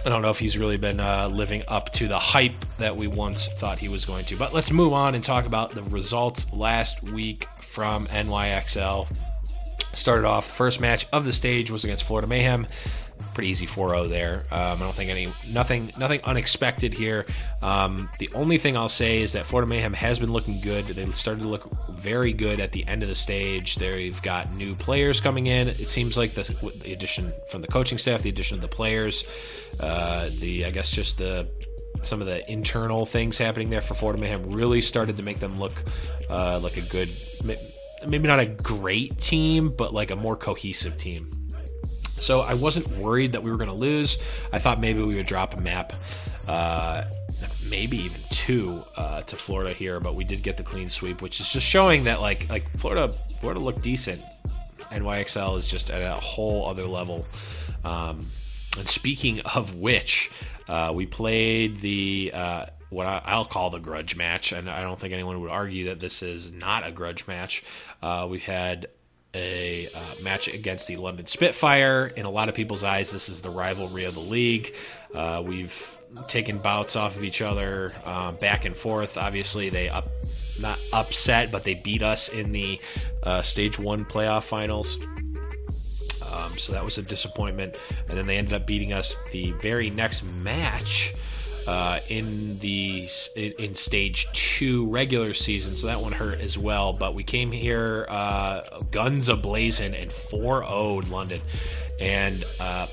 I 0.03 0.09
don't 0.09 0.23
know 0.23 0.31
if 0.31 0.39
he's 0.39 0.57
really 0.57 0.77
been 0.77 0.99
uh, 0.99 1.29
living 1.31 1.61
up 1.67 1.91
to 1.93 2.07
the 2.07 2.17
hype 2.17 2.65
that 2.79 2.95
we 2.95 3.05
once 3.05 3.47
thought 3.47 3.77
he 3.77 3.87
was 3.87 4.03
going 4.03 4.25
to. 4.25 4.35
But 4.35 4.51
let's 4.51 4.71
move 4.71 4.93
on 4.93 5.13
and 5.13 5.23
talk 5.23 5.45
about 5.45 5.69
the 5.69 5.83
results 5.83 6.51
last 6.51 7.03
week 7.11 7.47
from 7.61 8.05
NYXL. 8.05 9.07
Started 9.93 10.25
off, 10.25 10.45
first 10.45 10.79
match 10.79 11.05
of 11.13 11.23
the 11.23 11.33
stage 11.33 11.69
was 11.69 11.83
against 11.83 12.05
Florida 12.05 12.25
Mayhem. 12.25 12.65
Pretty 13.33 13.49
easy 13.49 13.65
4-0 13.65 14.09
there. 14.09 14.45
Um, 14.51 14.77
I 14.77 14.79
don't 14.79 14.93
think 14.93 15.09
any 15.09 15.27
nothing 15.49 15.91
nothing 15.97 16.21
unexpected 16.23 16.93
here. 16.93 17.25
Um, 17.61 18.09
the 18.19 18.29
only 18.33 18.57
thing 18.57 18.75
I'll 18.75 18.89
say 18.89 19.21
is 19.21 19.33
that 19.33 19.45
Florida 19.45 19.69
Mayhem 19.69 19.93
has 19.93 20.19
been 20.19 20.31
looking 20.31 20.59
good. 20.61 20.85
They 20.85 21.09
started 21.11 21.41
to 21.43 21.47
look 21.47 21.69
very 21.91 22.33
good 22.33 22.59
at 22.59 22.71
the 22.71 22.85
end 22.87 23.03
of 23.03 23.09
the 23.09 23.15
stage. 23.15 23.75
They've 23.75 24.21
got 24.21 24.53
new 24.53 24.75
players 24.75 25.21
coming 25.21 25.47
in. 25.47 25.67
It 25.67 25.89
seems 25.89 26.17
like 26.17 26.31
the, 26.33 26.43
the 26.83 26.93
addition 26.93 27.33
from 27.49 27.61
the 27.61 27.67
coaching 27.67 27.97
staff, 27.97 28.21
the 28.21 28.29
addition 28.29 28.55
of 28.55 28.61
the 28.61 28.67
players, 28.67 29.27
uh, 29.81 30.29
the 30.39 30.65
I 30.65 30.71
guess 30.71 30.89
just 30.89 31.17
the 31.17 31.47
some 32.03 32.21
of 32.21 32.27
the 32.27 32.49
internal 32.51 33.05
things 33.05 33.37
happening 33.37 33.69
there 33.69 33.81
for 33.81 33.93
Florida 33.93 34.21
Mayhem 34.21 34.49
really 34.49 34.81
started 34.81 35.17
to 35.17 35.23
make 35.23 35.39
them 35.39 35.59
look 35.59 35.73
uh, 36.29 36.59
like 36.61 36.77
a 36.77 36.81
good, 36.81 37.09
maybe 38.07 38.27
not 38.27 38.39
a 38.39 38.47
great 38.47 39.19
team, 39.19 39.69
but 39.69 39.93
like 39.93 40.11
a 40.11 40.15
more 40.15 40.35
cohesive 40.35 40.97
team. 40.97 41.29
So 42.21 42.41
I 42.41 42.53
wasn't 42.53 42.87
worried 42.97 43.31
that 43.31 43.41
we 43.41 43.49
were 43.49 43.57
going 43.57 43.69
to 43.69 43.75
lose. 43.75 44.17
I 44.53 44.59
thought 44.59 44.79
maybe 44.79 45.01
we 45.01 45.15
would 45.15 45.25
drop 45.25 45.57
a 45.57 45.61
map, 45.61 45.93
uh, 46.47 47.05
maybe 47.67 47.97
even 47.97 48.21
two 48.29 48.83
uh, 48.95 49.21
to 49.23 49.35
Florida 49.35 49.73
here, 49.73 49.99
but 49.99 50.15
we 50.15 50.23
did 50.23 50.43
get 50.43 50.55
the 50.55 50.63
clean 50.63 50.87
sweep, 50.87 51.23
which 51.23 51.39
is 51.39 51.51
just 51.51 51.65
showing 51.65 52.03
that 52.03 52.21
like 52.21 52.47
like 52.49 52.69
Florida 52.77 53.07
Florida 53.39 53.59
looked 53.59 53.81
decent. 53.81 54.21
NYXL 54.91 55.57
is 55.57 55.65
just 55.65 55.89
at 55.89 56.01
a 56.01 56.19
whole 56.19 56.67
other 56.67 56.83
level. 56.83 57.25
Um, 57.83 58.19
and 58.77 58.87
speaking 58.87 59.39
of 59.41 59.75
which, 59.75 60.29
uh, 60.69 60.91
we 60.93 61.07
played 61.07 61.79
the 61.79 62.31
uh, 62.33 62.65
what 62.89 63.07
I, 63.07 63.37
will 63.37 63.45
call 63.45 63.69
the 63.69 63.79
grudge 63.79 64.15
match, 64.15 64.51
and 64.51 64.69
I 64.69 64.81
don't 64.81 64.99
think 64.99 65.13
anyone 65.13 65.41
would 65.41 65.49
argue 65.49 65.85
that 65.85 65.99
this 65.99 66.21
is 66.21 66.51
not 66.51 66.85
a 66.85 66.91
grudge 66.91 67.25
match. 67.25 67.63
Uh, 68.01 68.27
we 68.29 68.39
had 68.39 68.87
a 69.33 69.87
uh, 69.95 70.21
match 70.21 70.47
against 70.47 70.87
the 70.87 70.97
London 70.97 71.25
Spitfire. 71.25 72.07
In 72.15 72.25
a 72.25 72.29
lot 72.29 72.49
of 72.49 72.55
people's 72.55 72.83
eyes, 72.83 73.11
this 73.11 73.29
is 73.29 73.41
the 73.41 73.49
rivalry 73.49 74.05
of 74.05 74.13
the 74.13 74.21
league. 74.21 74.75
Uh, 75.13 75.41
we've 75.45 75.97
taken 76.27 76.57
bouts 76.57 76.95
off 76.95 77.15
of 77.15 77.23
each 77.23 77.41
other 77.41 77.93
uh, 78.03 78.31
back 78.33 78.65
and 78.65 78.75
forth. 78.75 79.17
Obviously, 79.17 79.69
they 79.69 79.89
up 79.89 80.09
not 80.61 80.79
upset, 80.93 81.51
but 81.51 81.63
they 81.63 81.73
beat 81.73 82.03
us 82.03 82.29
in 82.29 82.51
the 82.51 82.79
uh, 83.23 83.41
stage 83.41 83.79
one 83.79 84.05
playoff 84.05 84.43
finals. 84.43 84.97
Um, 86.31 86.57
so 86.57 86.71
that 86.73 86.83
was 86.83 86.97
a 86.97 87.01
disappointment. 87.01 87.79
And 88.07 88.17
then 88.17 88.25
they 88.25 88.37
ended 88.37 88.53
up 88.53 88.65
beating 88.65 88.93
us 88.93 89.15
the 89.31 89.51
very 89.53 89.89
next 89.89 90.23
match 90.23 91.13
uh, 91.67 91.99
in 92.09 92.57
the 92.59 93.07
in 93.35 93.75
stage 93.75 94.27
two 94.33 94.87
regular 94.87 95.33
season, 95.33 95.75
so 95.75 95.87
that 95.87 96.01
one 96.01 96.11
hurt 96.11 96.39
as 96.39 96.57
well. 96.57 96.93
But 96.93 97.13
we 97.13 97.23
came 97.23 97.51
here 97.51 98.05
uh, 98.09 98.61
guns 98.91 99.29
ablazing 99.29 99.99
and 99.99 100.11
4 100.11 100.65
0 100.65 101.01
London. 101.09 101.41
And 101.99 102.43
uh, 102.59 102.87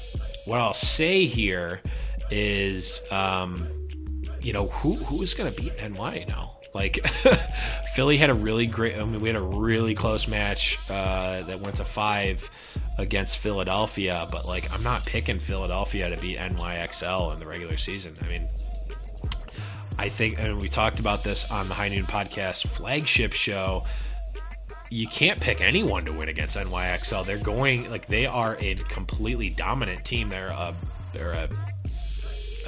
what 0.45 0.61
I'll 0.61 0.75
say 0.75 1.27
here 1.27 1.81
is, 2.31 3.03
um, 3.11 3.69
you 4.41 4.53
know, 4.53 4.67
who 4.67 4.95
who 4.95 5.23
is 5.23 5.35
going 5.35 5.53
to 5.53 5.63
beat 5.63 5.81
NY 5.83 6.27
now? 6.29 6.57
Like 6.75 7.07
Philly 7.95 8.17
had 8.17 8.31
a 8.31 8.35
really 8.35 8.67
great. 8.67 8.97
I 8.97 9.05
mean, 9.05 9.21
we 9.21 9.29
had 9.29 9.37
a 9.37 9.43
really 9.43 9.95
close 9.95 10.29
match 10.29 10.79
uh, 10.91 11.43
that 11.45 11.61
went 11.61 11.77
to 11.77 11.85
five 11.85 12.49
against 12.99 13.39
Philadelphia, 13.39 14.27
but 14.31 14.47
like 14.47 14.73
I'm 14.73 14.83
not 14.83 15.05
picking 15.07 15.39
Philadelphia 15.39 16.11
to 16.15 16.21
beat 16.21 16.37
NYXL 16.37 17.33
in 17.35 17.41
the 17.41 17.47
regular 17.47 17.77
season. 17.77 18.15
I 18.23 18.29
mean, 18.29 18.49
I 19.99 20.09
think, 20.09 20.39
and 20.39 20.61
we 20.61 20.69
talked 20.69 21.01
about 21.01 21.25
this 21.25 21.51
on 21.51 21.69
the 21.69 21.75
High 21.75 21.89
Noon 21.89 22.07
Podcast 22.07 22.67
flagship 22.67 23.33
show. 23.33 23.85
You 24.91 25.07
can't 25.09 25.41
pick 25.41 25.61
anyone 25.61 26.05
to 26.05 26.13
win 26.13 26.29
against 26.29 26.57
NYXL. 26.57 27.27
They're 27.27 27.39
going 27.39 27.91
like 27.91 28.07
they 28.07 28.27
are 28.27 28.57
a 28.61 28.75
completely 28.75 29.51
dominant 29.51 30.05
team. 30.05 30.31
They're 30.31 30.49
a 30.49 30.75
they're 31.13 31.33
a 31.33 31.49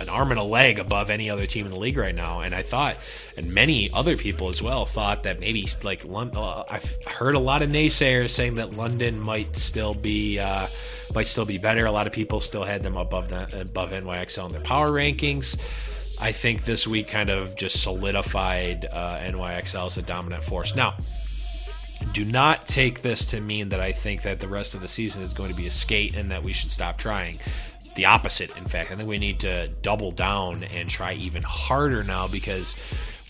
an 0.01 0.09
arm 0.09 0.31
and 0.31 0.41
a 0.41 0.45
leg 0.45 0.79
above 0.79 1.11
any 1.11 1.31
other 1.31 1.47
team 1.47 1.67
in 1.67 1.73
the 1.73 1.79
league 1.79 1.97
right 1.97 2.15
now. 2.15 2.41
And 2.41 2.55
I 2.55 2.63
thought, 2.63 2.99
and 3.37 3.53
many 3.55 3.91
other 3.93 4.17
people 4.17 4.49
as 4.49 4.63
well 4.63 4.87
thought 4.87 5.23
that 5.25 5.41
maybe 5.41 5.69
like 5.83 6.03
Uh, 6.05 6.65
I've 6.71 7.03
heard 7.05 7.35
a 7.35 7.39
lot 7.39 7.63
of 7.63 7.71
naysayers 7.71 8.31
saying 8.31 8.55
that 8.55 8.75
London 8.75 9.21
might 9.21 9.57
still 9.57 9.95
be 9.95 10.39
uh, 10.39 10.67
might 11.15 11.27
still 11.27 11.45
be 11.45 11.59
better. 11.59 11.87
A 11.87 11.93
lot 11.93 12.07
of 12.07 12.13
people 12.13 12.41
still 12.41 12.65
had 12.65 12.83
them 12.83 12.97
above 12.97 13.29
the, 13.29 13.61
above 13.61 13.91
NYXL 13.91 14.47
in 14.47 14.53
their 14.53 14.61
power 14.61 14.89
rankings. 14.89 15.57
I 16.21 16.33
think 16.33 16.65
this 16.65 16.87
week 16.87 17.09
kind 17.09 17.31
of 17.31 17.57
just 17.57 17.83
solidified 17.83 18.87
uh, 18.93 19.17
NYXL 19.19 19.87
as 19.87 19.97
a 19.97 20.03
dominant 20.03 20.45
force. 20.45 20.77
Now, 20.77 20.95
do 22.13 22.25
not 22.25 22.67
take 22.67 23.03
this 23.03 23.27
to 23.31 23.41
mean 23.41 23.71
that 23.71 23.81
I 23.81 23.93
think 23.93 24.23
that 24.23 24.41
the 24.41 24.49
rest 24.49 24.75
of 24.75 24.81
the 24.81 24.89
season 24.89 25.23
is 25.23 25.33
going 25.33 25.51
to 25.51 25.57
be 25.57 25.67
a 25.67 25.71
skate 25.71 26.17
and 26.17 26.29
that 26.29 26.43
we 26.43 26.53
should 26.53 26.71
stop 26.71 26.99
trying 26.99 27.39
the 27.95 28.07
opposite. 28.07 28.57
In 28.57 28.65
fact, 28.65 28.91
I 28.91 28.97
think 28.97 29.09
we 29.09 29.19
need 29.19 29.41
to 29.41 29.69
double 29.83 30.13
down 30.13 30.65
and 30.65 30.89
try 30.89 31.15
even 31.15 31.43
harder 31.43 32.05
now 32.05 32.29
because 32.29 32.77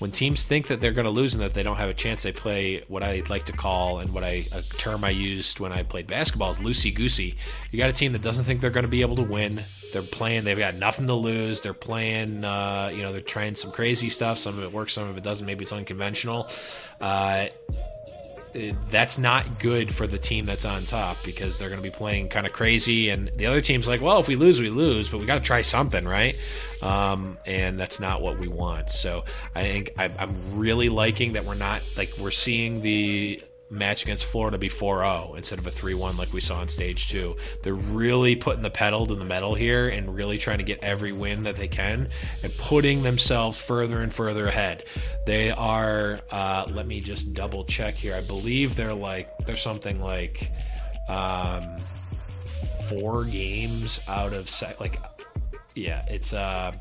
when 0.00 0.10
teams 0.10 0.44
think 0.44 0.68
that 0.68 0.80
they're 0.80 0.92
going 0.92 1.04
to 1.04 1.10
lose 1.10 1.34
and 1.34 1.42
that 1.42 1.52
they 1.54 1.62
don't 1.62 1.76
have 1.76 1.88
a 1.88 1.94
chance, 1.94 2.22
they 2.22 2.32
play 2.32 2.82
what 2.88 3.02
I 3.02 3.22
like 3.28 3.44
to 3.46 3.52
call 3.52 4.00
and 4.00 4.12
what 4.14 4.24
I 4.24 4.44
a 4.54 4.62
term 4.62 5.04
I 5.04 5.10
used 5.10 5.60
when 5.60 5.72
I 5.72 5.82
played 5.82 6.06
basketball 6.06 6.50
is 6.50 6.58
loosey 6.58 6.94
goosey. 6.94 7.34
You 7.70 7.78
got 7.78 7.90
a 7.90 7.92
team 7.92 8.12
that 8.12 8.22
doesn't 8.22 8.44
think 8.44 8.60
they're 8.60 8.70
going 8.70 8.84
to 8.84 8.90
be 8.90 9.02
able 9.02 9.16
to 9.16 9.22
win. 9.22 9.58
They're 9.92 10.02
playing. 10.02 10.44
They've 10.44 10.58
got 10.58 10.74
nothing 10.74 11.06
to 11.06 11.14
lose. 11.14 11.60
They're 11.60 11.74
playing. 11.74 12.44
Uh, 12.44 12.90
you 12.94 13.02
know, 13.02 13.12
they're 13.12 13.20
trying 13.20 13.54
some 13.54 13.72
crazy 13.72 14.08
stuff. 14.08 14.38
Some 14.38 14.56
of 14.56 14.64
it 14.64 14.72
works. 14.72 14.94
Some 14.94 15.08
of 15.08 15.16
it 15.16 15.22
doesn't. 15.22 15.44
Maybe 15.44 15.64
it's 15.64 15.72
unconventional. 15.72 16.48
Uh, 17.00 17.46
that's 18.90 19.18
not 19.18 19.58
good 19.58 19.94
for 19.94 20.06
the 20.06 20.18
team 20.18 20.46
that's 20.46 20.64
on 20.64 20.84
top 20.84 21.16
because 21.24 21.58
they're 21.58 21.68
going 21.68 21.78
to 21.78 21.82
be 21.82 21.90
playing 21.90 22.28
kind 22.28 22.46
of 22.46 22.52
crazy, 22.52 23.10
and 23.10 23.30
the 23.36 23.46
other 23.46 23.60
team's 23.60 23.88
like, 23.88 24.00
well, 24.00 24.18
if 24.18 24.28
we 24.28 24.36
lose, 24.36 24.60
we 24.60 24.70
lose, 24.70 25.08
but 25.08 25.20
we 25.20 25.26
got 25.26 25.36
to 25.36 25.40
try 25.40 25.62
something, 25.62 26.04
right? 26.04 26.38
Um, 26.82 27.38
and 27.46 27.78
that's 27.78 28.00
not 28.00 28.22
what 28.22 28.38
we 28.38 28.48
want. 28.48 28.90
So 28.90 29.24
I 29.54 29.62
think 29.62 29.92
I'm 29.98 30.58
really 30.58 30.88
liking 30.88 31.32
that 31.32 31.44
we're 31.44 31.54
not 31.54 31.82
like 31.96 32.16
we're 32.18 32.30
seeing 32.30 32.82
the 32.82 33.42
match 33.70 34.02
against 34.02 34.24
Florida 34.24 34.58
be 34.58 34.68
4-0 34.68 35.36
instead 35.36 35.58
of 35.58 35.66
a 35.66 35.70
3-1 35.70 36.18
like 36.18 36.32
we 36.32 36.40
saw 36.40 36.60
in 36.60 36.68
stage 36.68 37.08
2. 37.10 37.36
They're 37.62 37.74
really 37.74 38.34
putting 38.36 38.62
the 38.62 38.70
pedal 38.70 39.06
to 39.06 39.14
the 39.14 39.24
metal 39.24 39.54
here 39.54 39.86
and 39.86 40.14
really 40.14 40.36
trying 40.36 40.58
to 40.58 40.64
get 40.64 40.80
every 40.82 41.12
win 41.12 41.44
that 41.44 41.56
they 41.56 41.68
can 41.68 42.06
and 42.42 42.52
putting 42.58 43.02
themselves 43.02 43.60
further 43.60 44.02
and 44.02 44.12
further 44.12 44.46
ahead. 44.46 44.84
They 45.26 45.50
are 45.52 46.18
uh, 46.30 46.66
let 46.72 46.86
me 46.86 47.00
just 47.00 47.32
double 47.32 47.64
check 47.64 47.94
here. 47.94 48.14
I 48.14 48.22
believe 48.22 48.74
they're 48.74 48.92
like 48.92 49.38
they're 49.46 49.56
something 49.56 50.00
like 50.00 50.50
um, 51.08 51.62
four 52.88 53.24
games 53.24 54.00
out 54.08 54.34
of 54.34 54.50
like 54.80 54.98
yeah, 55.76 56.04
it's 56.08 56.32
uh 56.32 56.72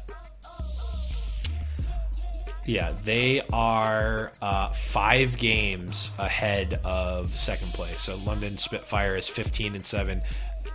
yeah, 2.66 2.92
they 3.04 3.42
are 3.51 4.32
uh, 4.42 4.72
five 4.74 5.38
games 5.38 6.12
ahead 6.18 6.80
of 6.84 7.28
second 7.28 7.74
place. 7.74 8.01
So 8.01 8.18
London 8.18 8.58
Spitfire 8.58 9.16
is 9.16 9.28
15 9.28 9.75
and 9.75 9.86
seven, 9.86 10.22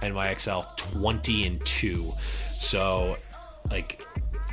NYXL 0.02 0.76
20 0.76 1.46
and 1.46 1.60
two. 1.64 2.10
So, 2.58 3.14
like, 3.70 4.04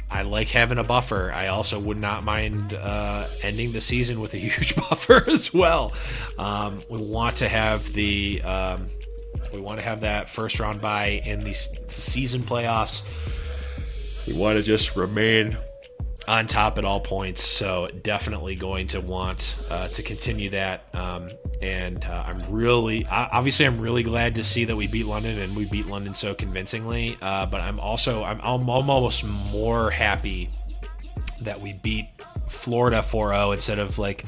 I 0.09 0.23
like 0.23 0.49
having 0.49 0.77
a 0.77 0.83
buffer. 0.83 1.31
I 1.33 1.47
also 1.47 1.79
would 1.79 1.97
not 1.97 2.23
mind 2.23 2.73
uh, 2.73 3.27
ending 3.43 3.71
the 3.71 3.81
season 3.81 4.19
with 4.19 4.33
a 4.33 4.37
huge 4.37 4.75
buffer 4.75 5.23
as 5.29 5.53
well. 5.53 5.93
Um, 6.37 6.79
we 6.89 7.01
want 7.01 7.37
to 7.37 7.47
have 7.47 7.91
the 7.93 8.41
um, 8.41 8.87
we 9.53 9.61
want 9.61 9.79
to 9.79 9.83
have 9.83 10.01
that 10.01 10.29
first 10.29 10.59
round 10.59 10.81
bye 10.81 11.21
in 11.25 11.39
the 11.39 11.53
season 11.53 12.43
playoffs. 12.43 13.03
We 14.27 14.33
want 14.33 14.57
to 14.57 14.63
just 14.63 14.95
remain 14.95 15.57
on 16.27 16.45
top 16.45 16.77
at 16.77 16.85
all 16.85 16.99
points. 16.99 17.43
So 17.43 17.87
definitely 18.03 18.55
going 18.55 18.87
to 18.87 19.01
want 19.01 19.67
uh, 19.69 19.87
to 19.89 20.03
continue 20.03 20.49
that. 20.51 20.85
Um, 20.93 21.27
and 21.61 22.03
uh, 22.05 22.23
I'm 22.27 22.39
really, 22.51 23.05
obviously, 23.07 23.65
I'm 23.65 23.79
really 23.79 24.03
glad 24.03 24.35
to 24.35 24.43
see 24.43 24.65
that 24.65 24.75
we 24.75 24.87
beat 24.87 25.05
London 25.05 25.41
and 25.41 25.55
we 25.55 25.65
beat 25.65 25.87
London 25.87 26.13
so 26.13 26.33
convincingly. 26.33 27.17
Uh, 27.21 27.45
but 27.45 27.61
I'm 27.61 27.79
also, 27.79 28.23
I'm, 28.23 28.39
I'm 28.41 28.69
almost 28.69 29.23
more 29.51 29.89
happy 29.89 30.49
that 31.41 31.59
we 31.59 31.73
beat 31.73 32.07
Florida 32.47 32.99
4-0 32.99 33.55
instead 33.55 33.79
of 33.79 33.97
like 33.97 34.25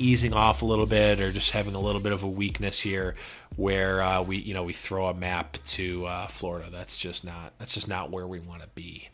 easing 0.00 0.32
off 0.32 0.62
a 0.62 0.64
little 0.64 0.86
bit 0.86 1.20
or 1.20 1.32
just 1.32 1.50
having 1.50 1.74
a 1.74 1.80
little 1.80 2.00
bit 2.00 2.12
of 2.12 2.22
a 2.22 2.28
weakness 2.28 2.80
here 2.80 3.14
where 3.56 4.02
uh, 4.02 4.22
we 4.22 4.38
you 4.38 4.54
know 4.54 4.62
we 4.62 4.72
throw 4.72 5.06
a 5.06 5.14
map 5.14 5.58
to 5.66 6.06
uh, 6.06 6.26
Florida 6.26 6.68
that's 6.70 6.96
just 6.98 7.24
not 7.24 7.52
that's 7.58 7.74
just 7.74 7.88
not 7.88 8.10
where 8.10 8.26
we 8.26 8.40
want 8.40 8.62
to 8.62 8.68
be 8.68 9.08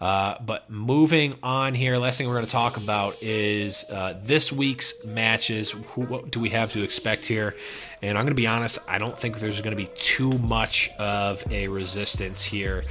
uh, 0.00 0.36
but 0.44 0.68
moving 0.68 1.34
on 1.42 1.74
here, 1.74 1.96
last 1.96 2.18
thing 2.18 2.26
we're 2.26 2.34
going 2.34 2.44
to 2.44 2.50
talk 2.50 2.76
about 2.76 3.16
is 3.22 3.84
uh, 3.84 4.14
this 4.22 4.52
week's 4.52 4.92
matches. 5.04 5.70
Who, 5.70 6.02
what 6.02 6.30
do 6.30 6.40
we 6.40 6.50
have 6.50 6.72
to 6.72 6.82
expect 6.82 7.24
here? 7.26 7.54
And 8.02 8.18
I'm 8.18 8.24
going 8.24 8.32
to 8.32 8.40
be 8.40 8.46
honest, 8.46 8.78
I 8.88 8.98
don't 8.98 9.18
think 9.18 9.38
there's 9.38 9.60
going 9.60 9.76
to 9.76 9.82
be 9.82 9.90
too 9.94 10.30
much 10.38 10.90
of 10.98 11.42
a 11.50 11.68
resistance 11.68 12.42
here. 12.42 12.84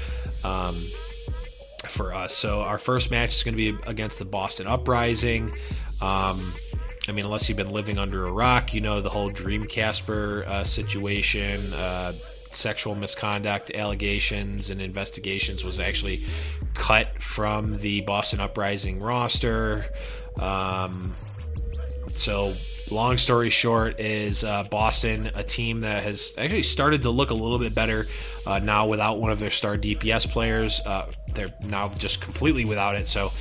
Um, 0.44 0.76
for 1.90 2.14
us. 2.14 2.34
So 2.34 2.62
our 2.62 2.78
first 2.78 3.12
match 3.12 3.36
is 3.36 3.44
going 3.44 3.58
to 3.58 3.74
be 3.74 3.78
against 3.88 4.18
the 4.18 4.26
Boston 4.26 4.68
Uprising. 4.68 5.54
Um, 6.02 6.54
I 7.08 7.12
mean, 7.12 7.26
unless 7.26 7.50
you've 7.50 7.58
been 7.58 7.72
living 7.72 7.98
under 7.98 8.24
a 8.24 8.32
rock, 8.32 8.74
you 8.74 8.80
know 8.80 9.02
the 9.02 9.10
whole 9.10 9.30
DreamKazper 9.30 10.48
uh, 10.48 10.64
situation. 10.64 11.74
Uh, 11.74 12.14
sexual 12.52 12.96
misconduct 12.96 13.72
allegations 13.74 14.70
and 14.70 14.82
investigations 14.82 15.64
was 15.64 15.80
actually 15.80 16.24
cut 16.74 17.22
from 17.22 17.78
the 17.80 18.02
Boston 18.02 18.40
Uprising 18.40 19.00
roster. 19.00 19.86
Um, 20.40 21.16
so 22.08 22.54
long 22.92 23.18
story 23.18 23.50
short 23.50 24.00
is 24.00 24.44
uh, 24.44 24.64
Boston, 24.70 25.32
a 25.36 25.44
team 25.44 25.82
that 25.82 26.04
has 26.04 26.34
actually 26.38 26.64
started 26.64 27.02
to 27.04 27.10
look 27.10 27.32
a 27.32 27.34
little 27.34 27.60
bit 27.60 27.74
better 27.74 28.06
uh, 28.46 28.60
now 28.60 28.88
without 28.88 29.20
one 29.20 29.32
of 29.32 29.40
their 29.40 29.52
star 29.52 29.76
DPS 29.76 30.28
players. 30.28 30.82
Uh, 30.86 31.10
they're 31.34 31.54
now 31.66 31.90
just 31.98 32.22
completely 32.22 32.66
without 32.66 32.96
it. 32.96 33.08
So 33.08 33.32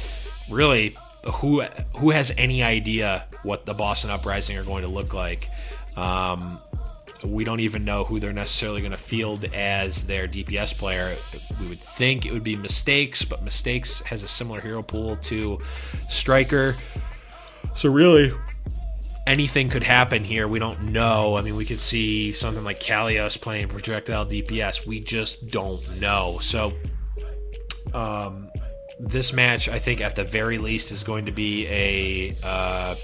really, 0.50 0.94
who 1.24 1.62
who 1.98 2.10
has 2.10 2.32
any 2.36 2.62
idea 2.62 3.24
what 3.42 3.64
the 3.66 3.74
Boston 3.74 4.10
Uprising 4.10 4.56
are 4.56 4.64
going 4.64 4.84
to 4.84 4.90
look 4.90 5.14
like? 5.14 5.48
Um, 5.96 6.60
we 7.24 7.44
don't 7.44 7.60
even 7.60 7.84
know 7.84 8.04
who 8.04 8.18
they're 8.18 8.32
necessarily 8.32 8.80
going 8.80 8.92
to 8.92 8.98
field 8.98 9.44
as 9.54 10.04
their 10.06 10.26
DPS 10.26 10.76
player. 10.76 11.14
We 11.60 11.68
would 11.68 11.80
think 11.80 12.26
it 12.26 12.32
would 12.32 12.42
be 12.42 12.56
Mistakes, 12.56 13.24
but 13.24 13.44
Mistakes 13.44 14.00
has 14.00 14.22
a 14.22 14.28
similar 14.28 14.60
hero 14.60 14.82
pool 14.82 15.16
to 15.16 15.58
Striker. 15.94 16.74
So 17.76 17.90
really, 17.90 18.32
anything 19.26 19.68
could 19.68 19.84
happen 19.84 20.24
here. 20.24 20.48
We 20.48 20.58
don't 20.58 20.92
know. 20.92 21.36
I 21.36 21.42
mean, 21.42 21.56
we 21.56 21.64
could 21.64 21.80
see 21.80 22.32
something 22.32 22.64
like 22.64 22.80
Kalios 22.80 23.40
playing 23.40 23.68
projectile 23.68 24.26
DPS. 24.26 24.86
We 24.86 25.00
just 25.00 25.46
don't 25.48 26.00
know. 26.00 26.38
So, 26.40 26.72
um, 27.94 28.50
this 29.02 29.32
match, 29.32 29.68
I 29.68 29.78
think, 29.78 30.00
at 30.00 30.14
the 30.14 30.24
very 30.24 30.58
least, 30.58 30.92
is 30.92 31.02
going 31.02 31.26
to 31.26 31.32
be 31.32 31.66
a 31.66 32.32
uh, 32.44 32.94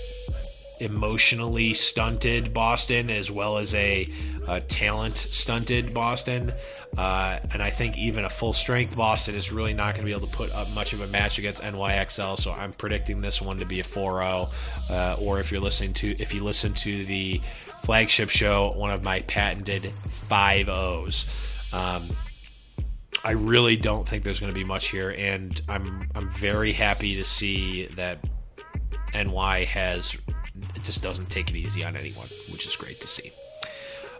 emotionally 0.80 1.74
stunted 1.74 2.54
Boston 2.54 3.10
as 3.10 3.32
well 3.32 3.58
as 3.58 3.74
a, 3.74 4.06
a 4.46 4.60
talent 4.60 5.16
stunted 5.16 5.92
Boston. 5.92 6.52
Uh, 6.96 7.40
and 7.52 7.60
I 7.60 7.70
think 7.70 7.98
even 7.98 8.24
a 8.24 8.28
full 8.28 8.52
strength 8.52 8.96
Boston 8.96 9.34
is 9.34 9.50
really 9.50 9.74
not 9.74 9.94
going 9.94 10.00
to 10.00 10.04
be 10.04 10.12
able 10.12 10.26
to 10.26 10.36
put 10.36 10.52
up 10.52 10.72
much 10.72 10.92
of 10.92 11.00
a 11.00 11.08
match 11.08 11.38
against 11.38 11.62
NYXL. 11.62 12.38
So 12.38 12.52
I'm 12.52 12.72
predicting 12.72 13.20
this 13.20 13.42
one 13.42 13.56
to 13.58 13.66
be 13.66 13.80
a 13.80 13.84
4-0. 13.84 14.90
Uh, 14.90 15.16
or 15.20 15.40
if 15.40 15.50
you're 15.50 15.60
listening 15.60 15.94
to 15.94 16.14
if 16.20 16.32
you 16.32 16.44
listen 16.44 16.74
to 16.74 17.04
the 17.04 17.40
flagship 17.82 18.30
show, 18.30 18.70
one 18.76 18.90
of 18.90 19.02
my 19.02 19.20
patented 19.22 19.92
5-0s. 20.30 21.74
Um, 21.74 22.08
I 23.24 23.32
really 23.32 23.76
don't 23.76 24.08
think 24.08 24.24
there's 24.24 24.40
going 24.40 24.52
to 24.52 24.58
be 24.58 24.64
much 24.64 24.88
here, 24.88 25.14
and 25.18 25.60
I'm 25.68 26.00
I'm 26.14 26.28
very 26.30 26.72
happy 26.72 27.16
to 27.16 27.24
see 27.24 27.86
that 27.96 28.18
NY 29.14 29.64
has 29.64 30.16
just 30.84 31.02
doesn't 31.02 31.30
take 31.30 31.50
it 31.50 31.56
easy 31.56 31.84
on 31.84 31.96
anyone, 31.96 32.28
which 32.50 32.66
is 32.66 32.76
great 32.76 33.00
to 33.00 33.08
see. 33.08 33.32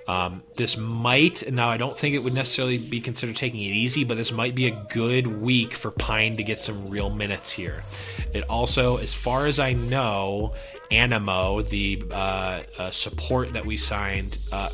Um, 0.08 0.42
this 0.56 0.78
might 0.78 1.52
now 1.52 1.68
I 1.68 1.76
don't 1.76 1.94
think 1.94 2.14
it 2.14 2.24
would 2.24 2.32
necessarily 2.32 2.78
be 2.78 2.98
considered 2.98 3.36
taking 3.36 3.60
it 3.60 3.74
easy, 3.74 4.04
but 4.04 4.16
this 4.16 4.32
might 4.32 4.54
be 4.54 4.66
a 4.66 4.86
good 4.90 5.26
week 5.26 5.74
for 5.74 5.90
Pine 5.90 6.36
to 6.38 6.42
get 6.42 6.58
some 6.58 6.88
real 6.88 7.10
minutes 7.10 7.52
here. 7.52 7.84
It 8.32 8.44
also, 8.44 8.96
as 8.96 9.12
far 9.12 9.46
as 9.46 9.58
I 9.58 9.74
know, 9.74 10.54
Anamo, 10.90 11.68
the 11.68 12.02
uh, 12.10 12.62
uh, 12.78 12.90
support 12.90 13.52
that 13.52 13.66
we 13.66 13.76
signed, 13.76 14.38
uh, 14.50 14.70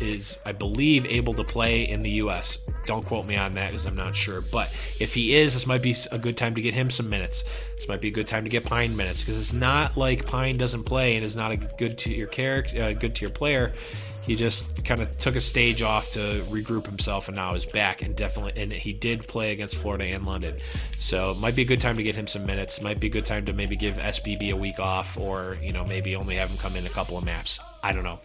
is 0.00 0.38
I 0.46 0.52
believe 0.52 1.04
able 1.06 1.32
to 1.34 1.44
play 1.44 1.88
in 1.88 1.98
the 1.98 2.10
U.S. 2.10 2.58
Don't 2.86 3.04
quote 3.04 3.26
me 3.26 3.36
on 3.36 3.54
that 3.54 3.70
because 3.70 3.86
I'm 3.86 3.96
not 3.96 4.14
sure. 4.14 4.40
But 4.52 4.68
if 5.00 5.14
he 5.14 5.34
is, 5.34 5.54
this 5.54 5.66
might 5.66 5.82
be 5.82 5.94
a 6.10 6.18
good 6.18 6.36
time 6.36 6.54
to 6.54 6.60
get 6.60 6.74
him 6.74 6.90
some 6.90 7.08
minutes. 7.08 7.44
This 7.76 7.88
might 7.88 8.00
be 8.00 8.08
a 8.08 8.12
good 8.12 8.26
time 8.26 8.44
to 8.44 8.50
get 8.50 8.64
Pine 8.64 8.96
minutes 8.96 9.20
because 9.20 9.38
it's 9.38 9.52
not 9.52 9.96
like 9.96 10.26
Pine 10.26 10.56
doesn't 10.56 10.84
play 10.84 11.16
and 11.16 11.24
is 11.24 11.36
not 11.36 11.52
a 11.52 11.56
good 11.56 11.98
to 11.98 12.14
your 12.14 12.28
character, 12.28 12.82
uh, 12.82 12.92
good 12.92 13.14
to 13.16 13.22
your 13.22 13.30
player. 13.30 13.72
He 14.22 14.34
just 14.34 14.84
kind 14.84 15.00
of 15.00 15.16
took 15.18 15.36
a 15.36 15.40
stage 15.40 15.82
off 15.82 16.10
to 16.12 16.44
regroup 16.48 16.86
himself 16.86 17.28
and 17.28 17.36
now 17.36 17.54
is 17.54 17.64
back 17.64 18.02
and 18.02 18.16
definitely 18.16 18.60
and 18.60 18.72
he 18.72 18.92
did 18.92 19.20
play 19.28 19.52
against 19.52 19.76
Florida 19.76 20.04
and 20.04 20.26
London. 20.26 20.56
So 20.90 21.30
it 21.30 21.38
might 21.38 21.54
be 21.54 21.62
a 21.62 21.66
good 21.66 21.80
time 21.80 21.96
to 21.96 22.02
get 22.02 22.16
him 22.16 22.26
some 22.26 22.44
minutes. 22.44 22.82
Might 22.82 22.98
be 22.98 23.06
a 23.06 23.10
good 23.10 23.24
time 23.24 23.46
to 23.46 23.52
maybe 23.52 23.76
give 23.76 23.94
SBB 23.94 24.50
a 24.50 24.56
week 24.56 24.80
off 24.80 25.16
or, 25.16 25.56
you 25.62 25.72
know, 25.72 25.84
maybe 25.84 26.16
only 26.16 26.34
have 26.34 26.50
him 26.50 26.58
come 26.58 26.74
in 26.74 26.84
a 26.86 26.90
couple 26.90 27.16
of 27.16 27.24
maps. 27.24 27.60
I 27.84 27.92
don't 27.92 28.02
know. 28.02 28.18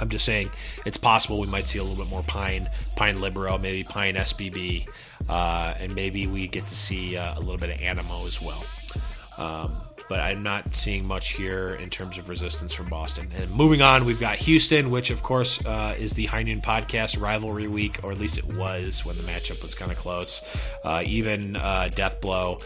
I'm 0.00 0.08
just 0.08 0.24
saying 0.24 0.50
it's 0.86 0.98
possible 0.98 1.40
we 1.40 1.46
might 1.48 1.66
see 1.66 1.78
a 1.78 1.82
little 1.82 2.02
bit 2.04 2.10
more 2.10 2.22
Pine, 2.22 2.68
Pine 2.96 3.20
Libero, 3.20 3.58
maybe 3.58 3.84
Pine 3.84 4.14
SBB, 4.14 4.88
uh, 5.28 5.74
and 5.78 5.94
maybe 5.94 6.26
we 6.26 6.46
get 6.48 6.66
to 6.66 6.74
see 6.74 7.16
uh, 7.16 7.36
a 7.36 7.40
little 7.40 7.56
bit 7.56 7.70
of 7.70 7.78
Anamo 7.78 8.26
as 8.26 8.40
well. 8.40 8.64
Um, 9.38 9.76
but 10.08 10.20
I'm 10.20 10.42
not 10.42 10.74
seeing 10.74 11.06
much 11.06 11.34
here 11.34 11.78
in 11.80 11.90
terms 11.90 12.18
of 12.18 12.28
resistance 12.28 12.72
from 12.72 12.86
Boston. 12.86 13.28
And 13.36 13.50
moving 13.54 13.82
on, 13.82 14.04
we've 14.04 14.18
got 14.18 14.36
Houston, 14.36 14.90
which 14.90 15.10
of 15.10 15.22
course 15.22 15.64
uh, 15.64 15.94
is 15.98 16.14
the 16.14 16.26
High 16.26 16.42
Noon 16.42 16.60
Podcast 16.60 17.20
rivalry 17.20 17.68
week, 17.68 18.02
or 18.02 18.10
at 18.10 18.18
least 18.18 18.38
it 18.38 18.54
was 18.54 19.04
when 19.04 19.16
the 19.16 19.22
matchup 19.22 19.62
was 19.62 19.74
kind 19.74 19.92
of 19.92 19.98
close. 19.98 20.42
Uh, 20.82 21.02
even 21.04 21.56
uh, 21.56 21.88
Death 21.94 22.20
Blow 22.20 22.58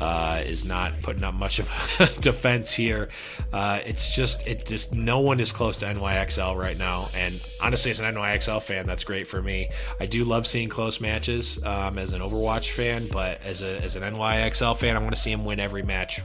uh, 0.00 0.42
is 0.44 0.64
not 0.64 0.98
putting 1.00 1.24
up 1.24 1.34
much 1.34 1.58
of 1.58 1.68
a 2.00 2.06
defense 2.20 2.72
here. 2.72 3.08
Uh, 3.52 3.80
it's 3.84 4.14
just 4.14 4.46
it 4.46 4.66
just 4.66 4.94
no 4.94 5.20
one 5.20 5.40
is 5.40 5.52
close 5.52 5.76
to 5.78 5.86
NYXL 5.86 6.56
right 6.56 6.78
now, 6.78 7.08
and 7.14 7.40
honestly, 7.60 7.90
as 7.90 8.00
an 8.00 8.14
NYXL 8.14 8.62
fan, 8.62 8.86
that's 8.86 9.04
great 9.04 9.26
for 9.26 9.42
me. 9.42 9.68
I 10.00 10.06
do 10.06 10.24
love 10.24 10.46
seeing 10.46 10.68
close 10.68 11.00
matches 11.00 11.62
um, 11.64 11.98
as 11.98 12.12
an 12.12 12.20
Overwatch 12.20 12.70
fan, 12.70 13.08
but 13.08 13.44
as 13.46 13.62
a 13.62 13.82
as 13.82 13.96
an 13.96 14.02
NYXL 14.02 14.76
fan, 14.76 14.96
I 14.96 14.98
want 14.98 15.14
to 15.14 15.20
see 15.20 15.32
him 15.32 15.44
win 15.44 15.60
every 15.60 15.82
match. 15.82 16.20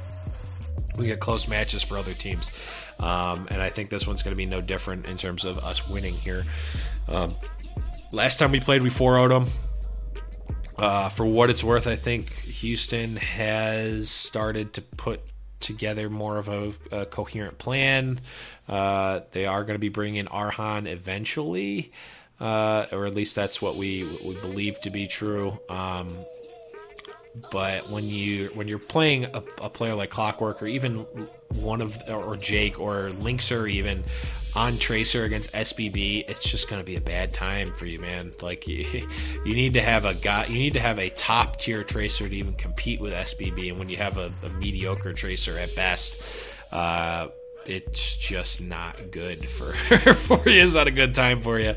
We 0.98 1.08
get 1.08 1.20
close 1.20 1.48
matches 1.48 1.84
for 1.84 1.98
other 1.98 2.14
teams, 2.14 2.52
um, 3.00 3.48
and 3.50 3.62
I 3.62 3.70
think 3.70 3.90
this 3.90 4.06
one's 4.06 4.24
going 4.24 4.36
to 4.36 4.38
be 4.38 4.46
no 4.46 4.60
different 4.62 5.08
in 5.08 5.18
terms 5.18 5.46
of 5.46 5.58
us 5.60 5.90
winning 5.90 6.16
here. 6.16 6.44
Um, 7.08 7.36
last 8.12 8.40
time 8.40 8.52
we 8.52 8.60
played, 8.60 8.82
we 8.82 8.90
4 8.90 9.16
0'd 9.16 9.32
them. 9.32 9.48
Uh, 10.82 11.10
for 11.10 11.28
what 11.28 11.52
it's 11.52 11.63
worth, 11.63 11.86
I 11.86 11.96
think 11.96 12.34
Houston 12.34 13.15
has 13.17 14.10
started 14.10 14.74
to 14.74 14.82
put 14.82 15.22
together 15.60 16.10
more 16.10 16.39
of 16.39 16.48
a, 16.48 16.74
a 16.91 17.06
coherent 17.06 17.60
plan. 17.60 18.20
Uh, 18.67 19.20
they 19.32 19.46
are 19.46 19.63
going 19.63 19.76
to 19.76 19.80
be 19.80 19.89
bringing 19.89 20.26
Arhan 20.26 20.88
eventually, 20.88 21.91
uh, 22.39 22.88
or 22.91 23.06
at 23.06 23.13
least 23.13 23.36
that's 23.36 23.62
what 23.62 23.76
we 23.76 24.06
we 24.26 24.34
believe 24.41 24.82
to 24.82 24.89
be 24.89 25.06
true. 25.06 25.60
Um, 25.70 26.17
but 27.52 27.88
when 27.91 28.06
you 28.06 28.50
when 28.56 28.67
you're 28.67 28.80
playing 28.80 29.26
a, 29.26 29.44
a, 29.62 29.70
player 29.70 29.94
like 29.94 30.10
Clockwork 30.10 30.63
or 30.63 30.67
even 30.67 31.06
one 31.58 31.82
of 31.82 31.98
or 32.08 32.38
Jake 32.38 32.80
or 32.80 33.10
LiNkzr 33.10 33.70
even 33.70 34.04
on 34.56 34.78
Tracer 34.78 35.24
against 35.24 35.52
SBB, 35.54 36.30
it's 36.30 36.44
just 36.44 36.70
going 36.70 36.80
to 36.80 36.86
be 36.86 36.98
a 36.98 37.02
bad 37.02 37.34
time 37.34 37.74
for 37.74 37.86
you, 37.86 38.00
man. 38.00 38.32
Like 38.42 38.68
you, 38.68 38.86
you 39.46 39.54
need 39.54 39.74
to 39.74 39.82
have 39.82 40.06
a 40.06 40.14
guy, 40.16 40.46
you 40.48 40.60
need 40.60 40.74
to 40.74 40.80
have 40.80 41.00
a 41.00 41.10
top 41.10 41.58
tier 41.58 41.84
Tracer 41.84 42.28
to 42.28 42.36
even 42.36 42.54
compete 42.54 43.00
with 43.00 43.14
SBB, 43.14 43.70
and 43.70 43.80
when 43.80 43.90
you 43.90 43.98
have 43.98 44.18
a, 44.18 44.32
a 44.44 44.50
mediocre 44.60 45.14
Tracer 45.14 45.58
at 45.58 45.76
best. 45.76 46.22
Uh, 46.72 47.28
it's 47.68 48.16
just 48.16 48.60
not 48.60 49.12
good 49.12 49.38
for 49.38 49.74
for 50.16 50.50
you. 50.50 50.64
It's 50.64 50.74
not 50.74 50.88
a 50.88 50.92
good 50.92 51.14
time 51.14 51.42
for 51.42 51.60
you. 51.60 51.76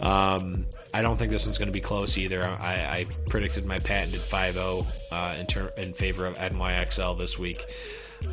Um, 0.00 0.66
I 0.92 1.02
don't 1.02 1.16
think 1.16 1.32
this 1.32 1.44
one's 1.44 1.58
going 1.58 1.66
to 1.66 1.72
be 1.72 1.80
close 1.80 2.16
either. 2.16 2.44
I, 2.44 2.74
I 2.74 3.06
predicted 3.28 3.64
my 3.64 3.80
patented 3.80 4.20
5-0 4.20 4.86
uh, 5.10 5.34
in, 5.36 5.46
ter- 5.46 5.72
in 5.76 5.92
favor 5.92 6.24
of 6.24 6.38
NYXL 6.38 7.18
this 7.18 7.36
week. 7.36 7.66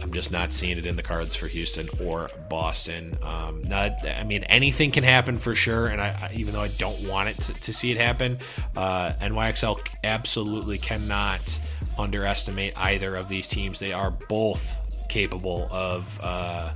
I'm 0.02 0.12
just 0.12 0.32
not 0.32 0.52
seeing 0.52 0.78
it 0.78 0.86
in 0.86 0.96
the 0.96 1.04
cards 1.04 1.36
for 1.36 1.48
Houston 1.48 1.90
or 2.02 2.28
Boston. 2.50 3.14
Um, 3.22 3.62
not, 3.64 4.06
I 4.08 4.24
mean, 4.24 4.44
anything 4.46 4.92
can 4.92 5.04
happen 5.04 5.38
for 5.38 5.56
sure, 5.56 5.88
and 5.88 6.02
I, 6.02 6.08
I 6.10 6.34
even 6.34 6.54
though 6.54 6.62
I 6.62 6.70
don't 6.70 7.08
want 7.08 7.30
it 7.30 7.38
to, 7.40 7.54
to 7.54 7.74
see 7.74 7.92
it 7.92 7.98
happen, 7.98 8.40
uh, 8.76 9.14
NYXL 9.22 9.80
absolutely 10.04 10.78
cannot 10.78 11.60
underestimate 11.98 12.74
either 12.78 13.16
of 13.16 13.30
these 13.30 13.48
teams. 13.48 13.80
They 13.80 13.94
are 13.94 14.12
both 14.12 14.80
capable 15.10 15.68
of 15.72 16.20
uh, 16.22 16.74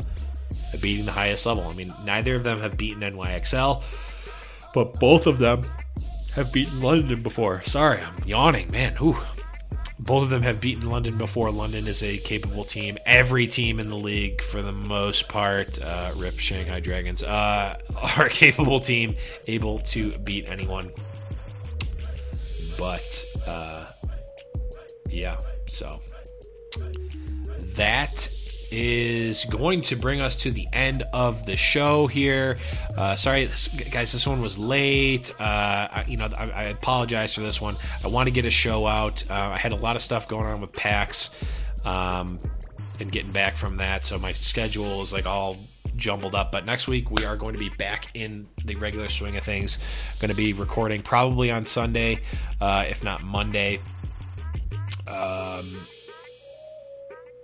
beating 0.81 1.05
the 1.05 1.11
highest 1.11 1.45
level. 1.45 1.63
I 1.63 1.73
mean, 1.73 1.93
neither 2.03 2.35
of 2.35 2.43
them 2.43 2.59
have 2.59 2.77
beaten 2.77 3.01
NYXL, 3.01 3.81
but 4.73 4.99
both 4.99 5.25
of 5.27 5.39
them 5.39 5.63
have 6.35 6.51
beaten 6.51 6.81
London 6.81 7.21
before. 7.21 7.61
Sorry, 7.63 8.01
I'm 8.01 8.15
yawning, 8.25 8.69
man. 8.71 8.97
Ooh, 9.01 9.17
both 9.99 10.23
of 10.23 10.29
them 10.29 10.41
have 10.41 10.59
beaten 10.59 10.89
London 10.89 11.17
before. 11.17 11.51
London 11.51 11.87
is 11.87 12.03
a 12.03 12.17
capable 12.17 12.63
team. 12.63 12.97
Every 13.05 13.47
team 13.47 13.79
in 13.79 13.87
the 13.89 13.97
league, 13.97 14.41
for 14.41 14.61
the 14.61 14.71
most 14.71 15.29
part, 15.29 15.79
uh, 15.83 16.11
RIP 16.15 16.37
Shanghai 16.39 16.79
Dragons, 16.79 17.23
uh, 17.23 17.77
are 18.17 18.25
a 18.25 18.29
capable 18.29 18.79
team, 18.79 19.15
able 19.47 19.79
to 19.79 20.11
beat 20.19 20.51
anyone. 20.51 20.91
But, 22.77 23.25
uh, 23.47 23.85
yeah, 25.09 25.37
so 25.67 26.01
that 27.75 28.29
is 28.75 29.45
going 29.45 29.79
to 29.79 29.95
bring 29.95 30.19
us 30.19 30.35
to 30.35 30.51
the 30.51 30.67
end 30.73 31.03
of 31.13 31.45
the 31.45 31.55
show 31.55 32.07
here. 32.07 32.57
Uh, 32.97 33.15
sorry, 33.15 33.47
guys, 33.89 34.11
this 34.11 34.27
one 34.27 34.41
was 34.41 34.57
late. 34.57 35.33
Uh, 35.39 35.43
I, 35.43 36.05
you 36.07 36.17
know, 36.17 36.27
I, 36.37 36.49
I, 36.51 36.63
apologize 36.63 37.33
for 37.33 37.39
this 37.39 37.61
one. 37.61 37.75
I 38.03 38.07
want 38.09 38.27
to 38.27 38.31
get 38.31 38.45
a 38.45 38.51
show 38.51 38.85
out. 38.85 39.23
Uh, 39.29 39.53
I 39.55 39.57
had 39.57 39.71
a 39.71 39.77
lot 39.77 39.95
of 39.95 40.01
stuff 40.01 40.27
going 40.27 40.45
on 40.45 40.59
with 40.59 40.73
PAX 40.73 41.29
um, 41.85 42.37
and 42.99 43.09
getting 43.09 43.31
back 43.31 43.55
from 43.55 43.77
that, 43.77 44.05
so 44.05 44.19
my 44.19 44.33
schedule 44.33 45.01
is 45.01 45.13
like 45.13 45.25
all 45.25 45.55
jumbled 45.95 46.35
up. 46.35 46.51
But 46.51 46.65
next 46.65 46.89
week 46.89 47.09
we 47.11 47.23
are 47.23 47.37
going 47.37 47.53
to 47.53 47.59
be 47.59 47.69
back 47.69 48.07
in 48.13 48.45
the 48.65 48.75
regular 48.75 49.07
swing 49.07 49.37
of 49.37 49.45
things. 49.45 49.77
Going 50.19 50.31
to 50.31 50.35
be 50.35 50.51
recording 50.51 51.01
probably 51.01 51.49
on 51.49 51.63
Sunday, 51.63 52.17
uh, 52.59 52.85
if 52.89 53.05
not 53.05 53.23
Monday. 53.23 53.79
Um, 55.09 55.65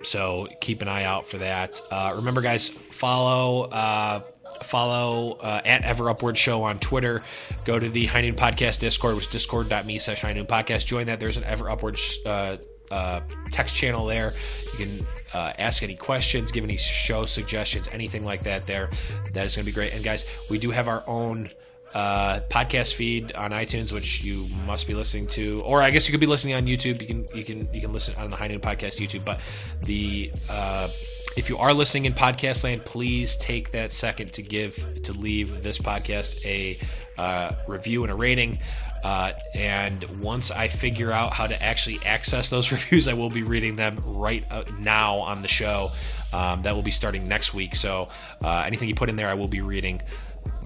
so 0.04 0.48
keep 0.60 0.82
an 0.82 0.88
eye 0.88 1.04
out 1.04 1.26
for 1.26 1.38
that. 1.40 1.80
Uh, 1.92 2.14
remember, 2.18 2.42
guys, 2.42 2.70
follow. 2.92 3.64
Uh, 3.64 4.22
follow 4.64 5.34
uh, 5.42 5.62
at 5.66 5.84
Ever 5.84 6.10
Upward 6.10 6.38
Show 6.38 6.64
on 6.64 6.80
Twitter. 6.80 7.24
Go 7.66 7.80
to 7.80 7.90
the 7.90 8.06
High 8.06 8.22
Noon 8.22 8.36
Podcast 8.36 8.80
Discord, 8.80 9.16
which 9.16 9.26
is 9.26 9.32
discord.me 9.32 9.98
slash 10.00 10.22
High 10.22 10.34
Noon 10.34 10.46
Podcast. 10.46 10.86
Join 10.86 11.08
that. 11.08 11.20
There's 11.20 11.38
an 11.38 11.44
Ever 11.46 11.70
Upward 11.70 11.98
uh, 12.26 12.58
uh, 12.92 13.22
text 13.52 13.76
channel 13.76 14.06
there. 14.06 14.32
You 14.78 14.86
can 14.86 15.08
uh, 15.34 15.54
ask 15.58 15.84
any 15.84 15.96
questions, 15.96 16.52
give 16.52 16.64
any 16.64 16.78
show 16.78 17.26
suggestions, 17.26 17.88
anything 17.92 18.24
like 18.24 18.44
that 18.44 18.68
there. 18.68 18.90
That 19.34 19.46
is 19.46 19.56
going 19.56 19.66
to 19.66 19.72
be 19.72 19.74
great. 19.74 19.94
And 19.94 20.04
guys, 20.04 20.26
we 20.50 20.58
do 20.58 20.72
have 20.72 20.88
our 20.88 21.04
own 21.08 21.50
uh, 21.94 22.40
podcast 22.50 22.94
feed 22.94 23.34
on 23.34 23.52
iTunes, 23.52 23.92
which 23.92 24.24
you 24.24 24.48
must 24.66 24.88
be 24.88 24.94
listening 24.94 25.28
to, 25.28 25.62
or 25.64 25.82
I 25.82 25.92
guess 25.92 26.08
you 26.08 26.12
could 26.12 26.22
be 26.22 26.28
listening 26.28 26.54
on 26.54 26.66
YouTube. 26.66 27.02
You 27.02 27.08
can 27.08 27.26
you 27.36 27.44
can 27.44 27.74
you 27.74 27.82
can 27.82 27.94
listen 27.94 28.16
on 28.16 28.30
the 28.30 28.36
High 28.36 28.48
Noon 28.48 28.62
Podcast 28.62 29.00
YouTube. 29.00 29.26
But 29.26 29.40
the 29.84 30.32
uh, 30.50 30.90
if 31.38 31.50
you 31.50 31.58
are 31.58 31.74
listening 31.74 32.06
in 32.06 32.14
podcast 32.14 32.64
land, 32.64 32.84
please 32.86 33.36
take 33.38 33.72
that 33.72 33.92
second 33.92 34.34
to 34.34 34.42
give 34.42 35.04
to 35.04 35.14
leave 35.14 35.64
this 35.64 35.78
podcast 35.78 36.46
a 36.46 36.78
uh, 37.18 37.54
review 37.68 38.04
and 38.04 38.12
a 38.12 38.16
rating. 38.16 38.60
Uh, 39.04 39.34
and 39.56 40.04
once 40.22 40.52
I 40.52 40.68
figure 40.68 41.12
out 41.12 41.32
how 41.34 41.48
to 41.48 41.62
actually 41.64 42.00
access 42.06 42.50
those 42.50 42.72
reviews, 42.72 43.08
I 43.08 43.14
will 43.14 43.30
be 43.30 43.44
reading 43.44 43.76
them 43.76 43.98
right 44.06 44.44
now 44.80 45.18
on 45.18 45.42
the 45.42 45.48
show. 45.48 45.90
Um, 46.34 46.62
that 46.62 46.74
will 46.74 46.84
be 46.84 46.92
starting 46.92 47.28
next 47.28 47.54
week. 47.54 47.76
So 47.76 48.06
uh, 48.42 48.64
anything 48.66 48.88
you 48.88 48.96
put 48.96 49.10
in 49.10 49.18
there, 49.18 49.28
I 49.28 49.34
will 49.34 49.50
be 49.50 49.60
reading 49.60 50.02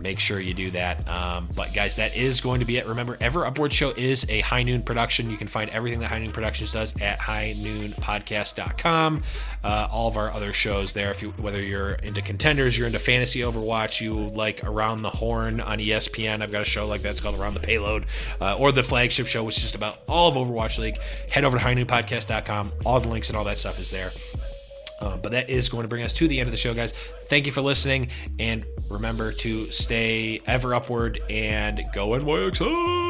make 0.02 0.20
sure 0.20 0.40
you 0.40 0.54
do 0.54 0.72
that. 0.72 1.08
Um, 1.08 1.48
but 1.56 1.74
guys, 1.74 1.96
that 1.96 2.16
is 2.16 2.42
going 2.42 2.60
to 2.60 2.66
be 2.66 2.78
it. 2.78 2.88
Remember, 2.88 3.18
Ever 3.20 3.46
Upward 3.46 3.74
Show 3.74 3.92
is 3.92 4.26
a 4.30 4.42
High 4.42 4.64
Noon 4.64 4.82
production. 4.82 5.30
You 5.30 5.38
can 5.38 5.48
find 5.48 5.70
everything 5.70 6.00
that 6.00 6.08
High 6.08 6.20
Noon 6.20 6.32
Productions 6.32 6.72
does 6.72 7.00
at 7.02 7.20
highnoonpodcast.com. 7.20 9.24
Uh, 9.64 9.88
all 9.92 10.08
of 10.08 10.18
our 10.18 10.32
other 10.32 10.54
shows 10.54 10.94
there. 10.94 11.12
If 11.12 11.22
you 11.22 11.32
whether 11.32 11.62
you're 11.62 11.94
into 11.96 12.22
contenders, 12.22 12.78
you're 12.78 12.88
into 12.88 13.00
fantasy 13.00 13.40
Overwatch, 13.40 14.02
you 14.02 14.14
like 14.14 14.64
Around 14.64 15.02
the 15.02 15.10
Horn 15.10 15.62
on 15.62 15.80
ESPN. 15.80 16.42
I've 16.42 16.52
got 16.52 16.62
a 16.62 16.66
show 16.66 16.86
like 16.86 17.02
that. 17.02 17.12
It's 17.12 17.22
called 17.22 17.40
Around 17.40 17.56
the 17.56 17.62
Payload, 17.62 18.06
uh, 18.42 18.58
or 18.60 18.72
the 18.72 18.84
flagship 18.84 19.28
show, 19.28 19.44
which 19.44 19.58
is 19.58 19.64
just 19.64 19.76
about 19.76 20.00
all 20.08 20.28
of 20.28 20.36
Overwatch 20.36 20.78
League. 20.78 20.98
Head 21.32 21.46
over 21.46 21.58
to 21.58 21.64
highnoonpodcast.com. 21.64 22.72
All 22.86 23.00
the 23.00 23.10
links 23.10 23.30
and 23.30 23.38
all 23.38 23.44
that 23.46 23.58
stuff 23.58 23.80
is 23.80 23.92
there. 23.92 24.12
Um, 25.02 25.20
but 25.22 25.32
that 25.34 25.50
is 25.50 25.70
going 25.70 25.84
to 25.84 25.90
bring 25.90 26.04
us 26.04 26.14
to 26.14 26.28
the 26.28 26.40
end 26.40 26.48
of 26.48 26.52
the 26.52 26.58
show, 26.58 26.74
guys. 26.74 26.94
Thank 27.24 27.46
you 27.46 27.52
for 27.52 27.62
listening, 27.62 28.10
and 28.40 28.66
remember 28.90 29.32
to 29.34 29.70
stay 29.72 30.42
ever 30.48 30.74
upward 30.74 31.20
and 31.30 31.82
go 31.94 32.10
NYXL. 32.10 33.05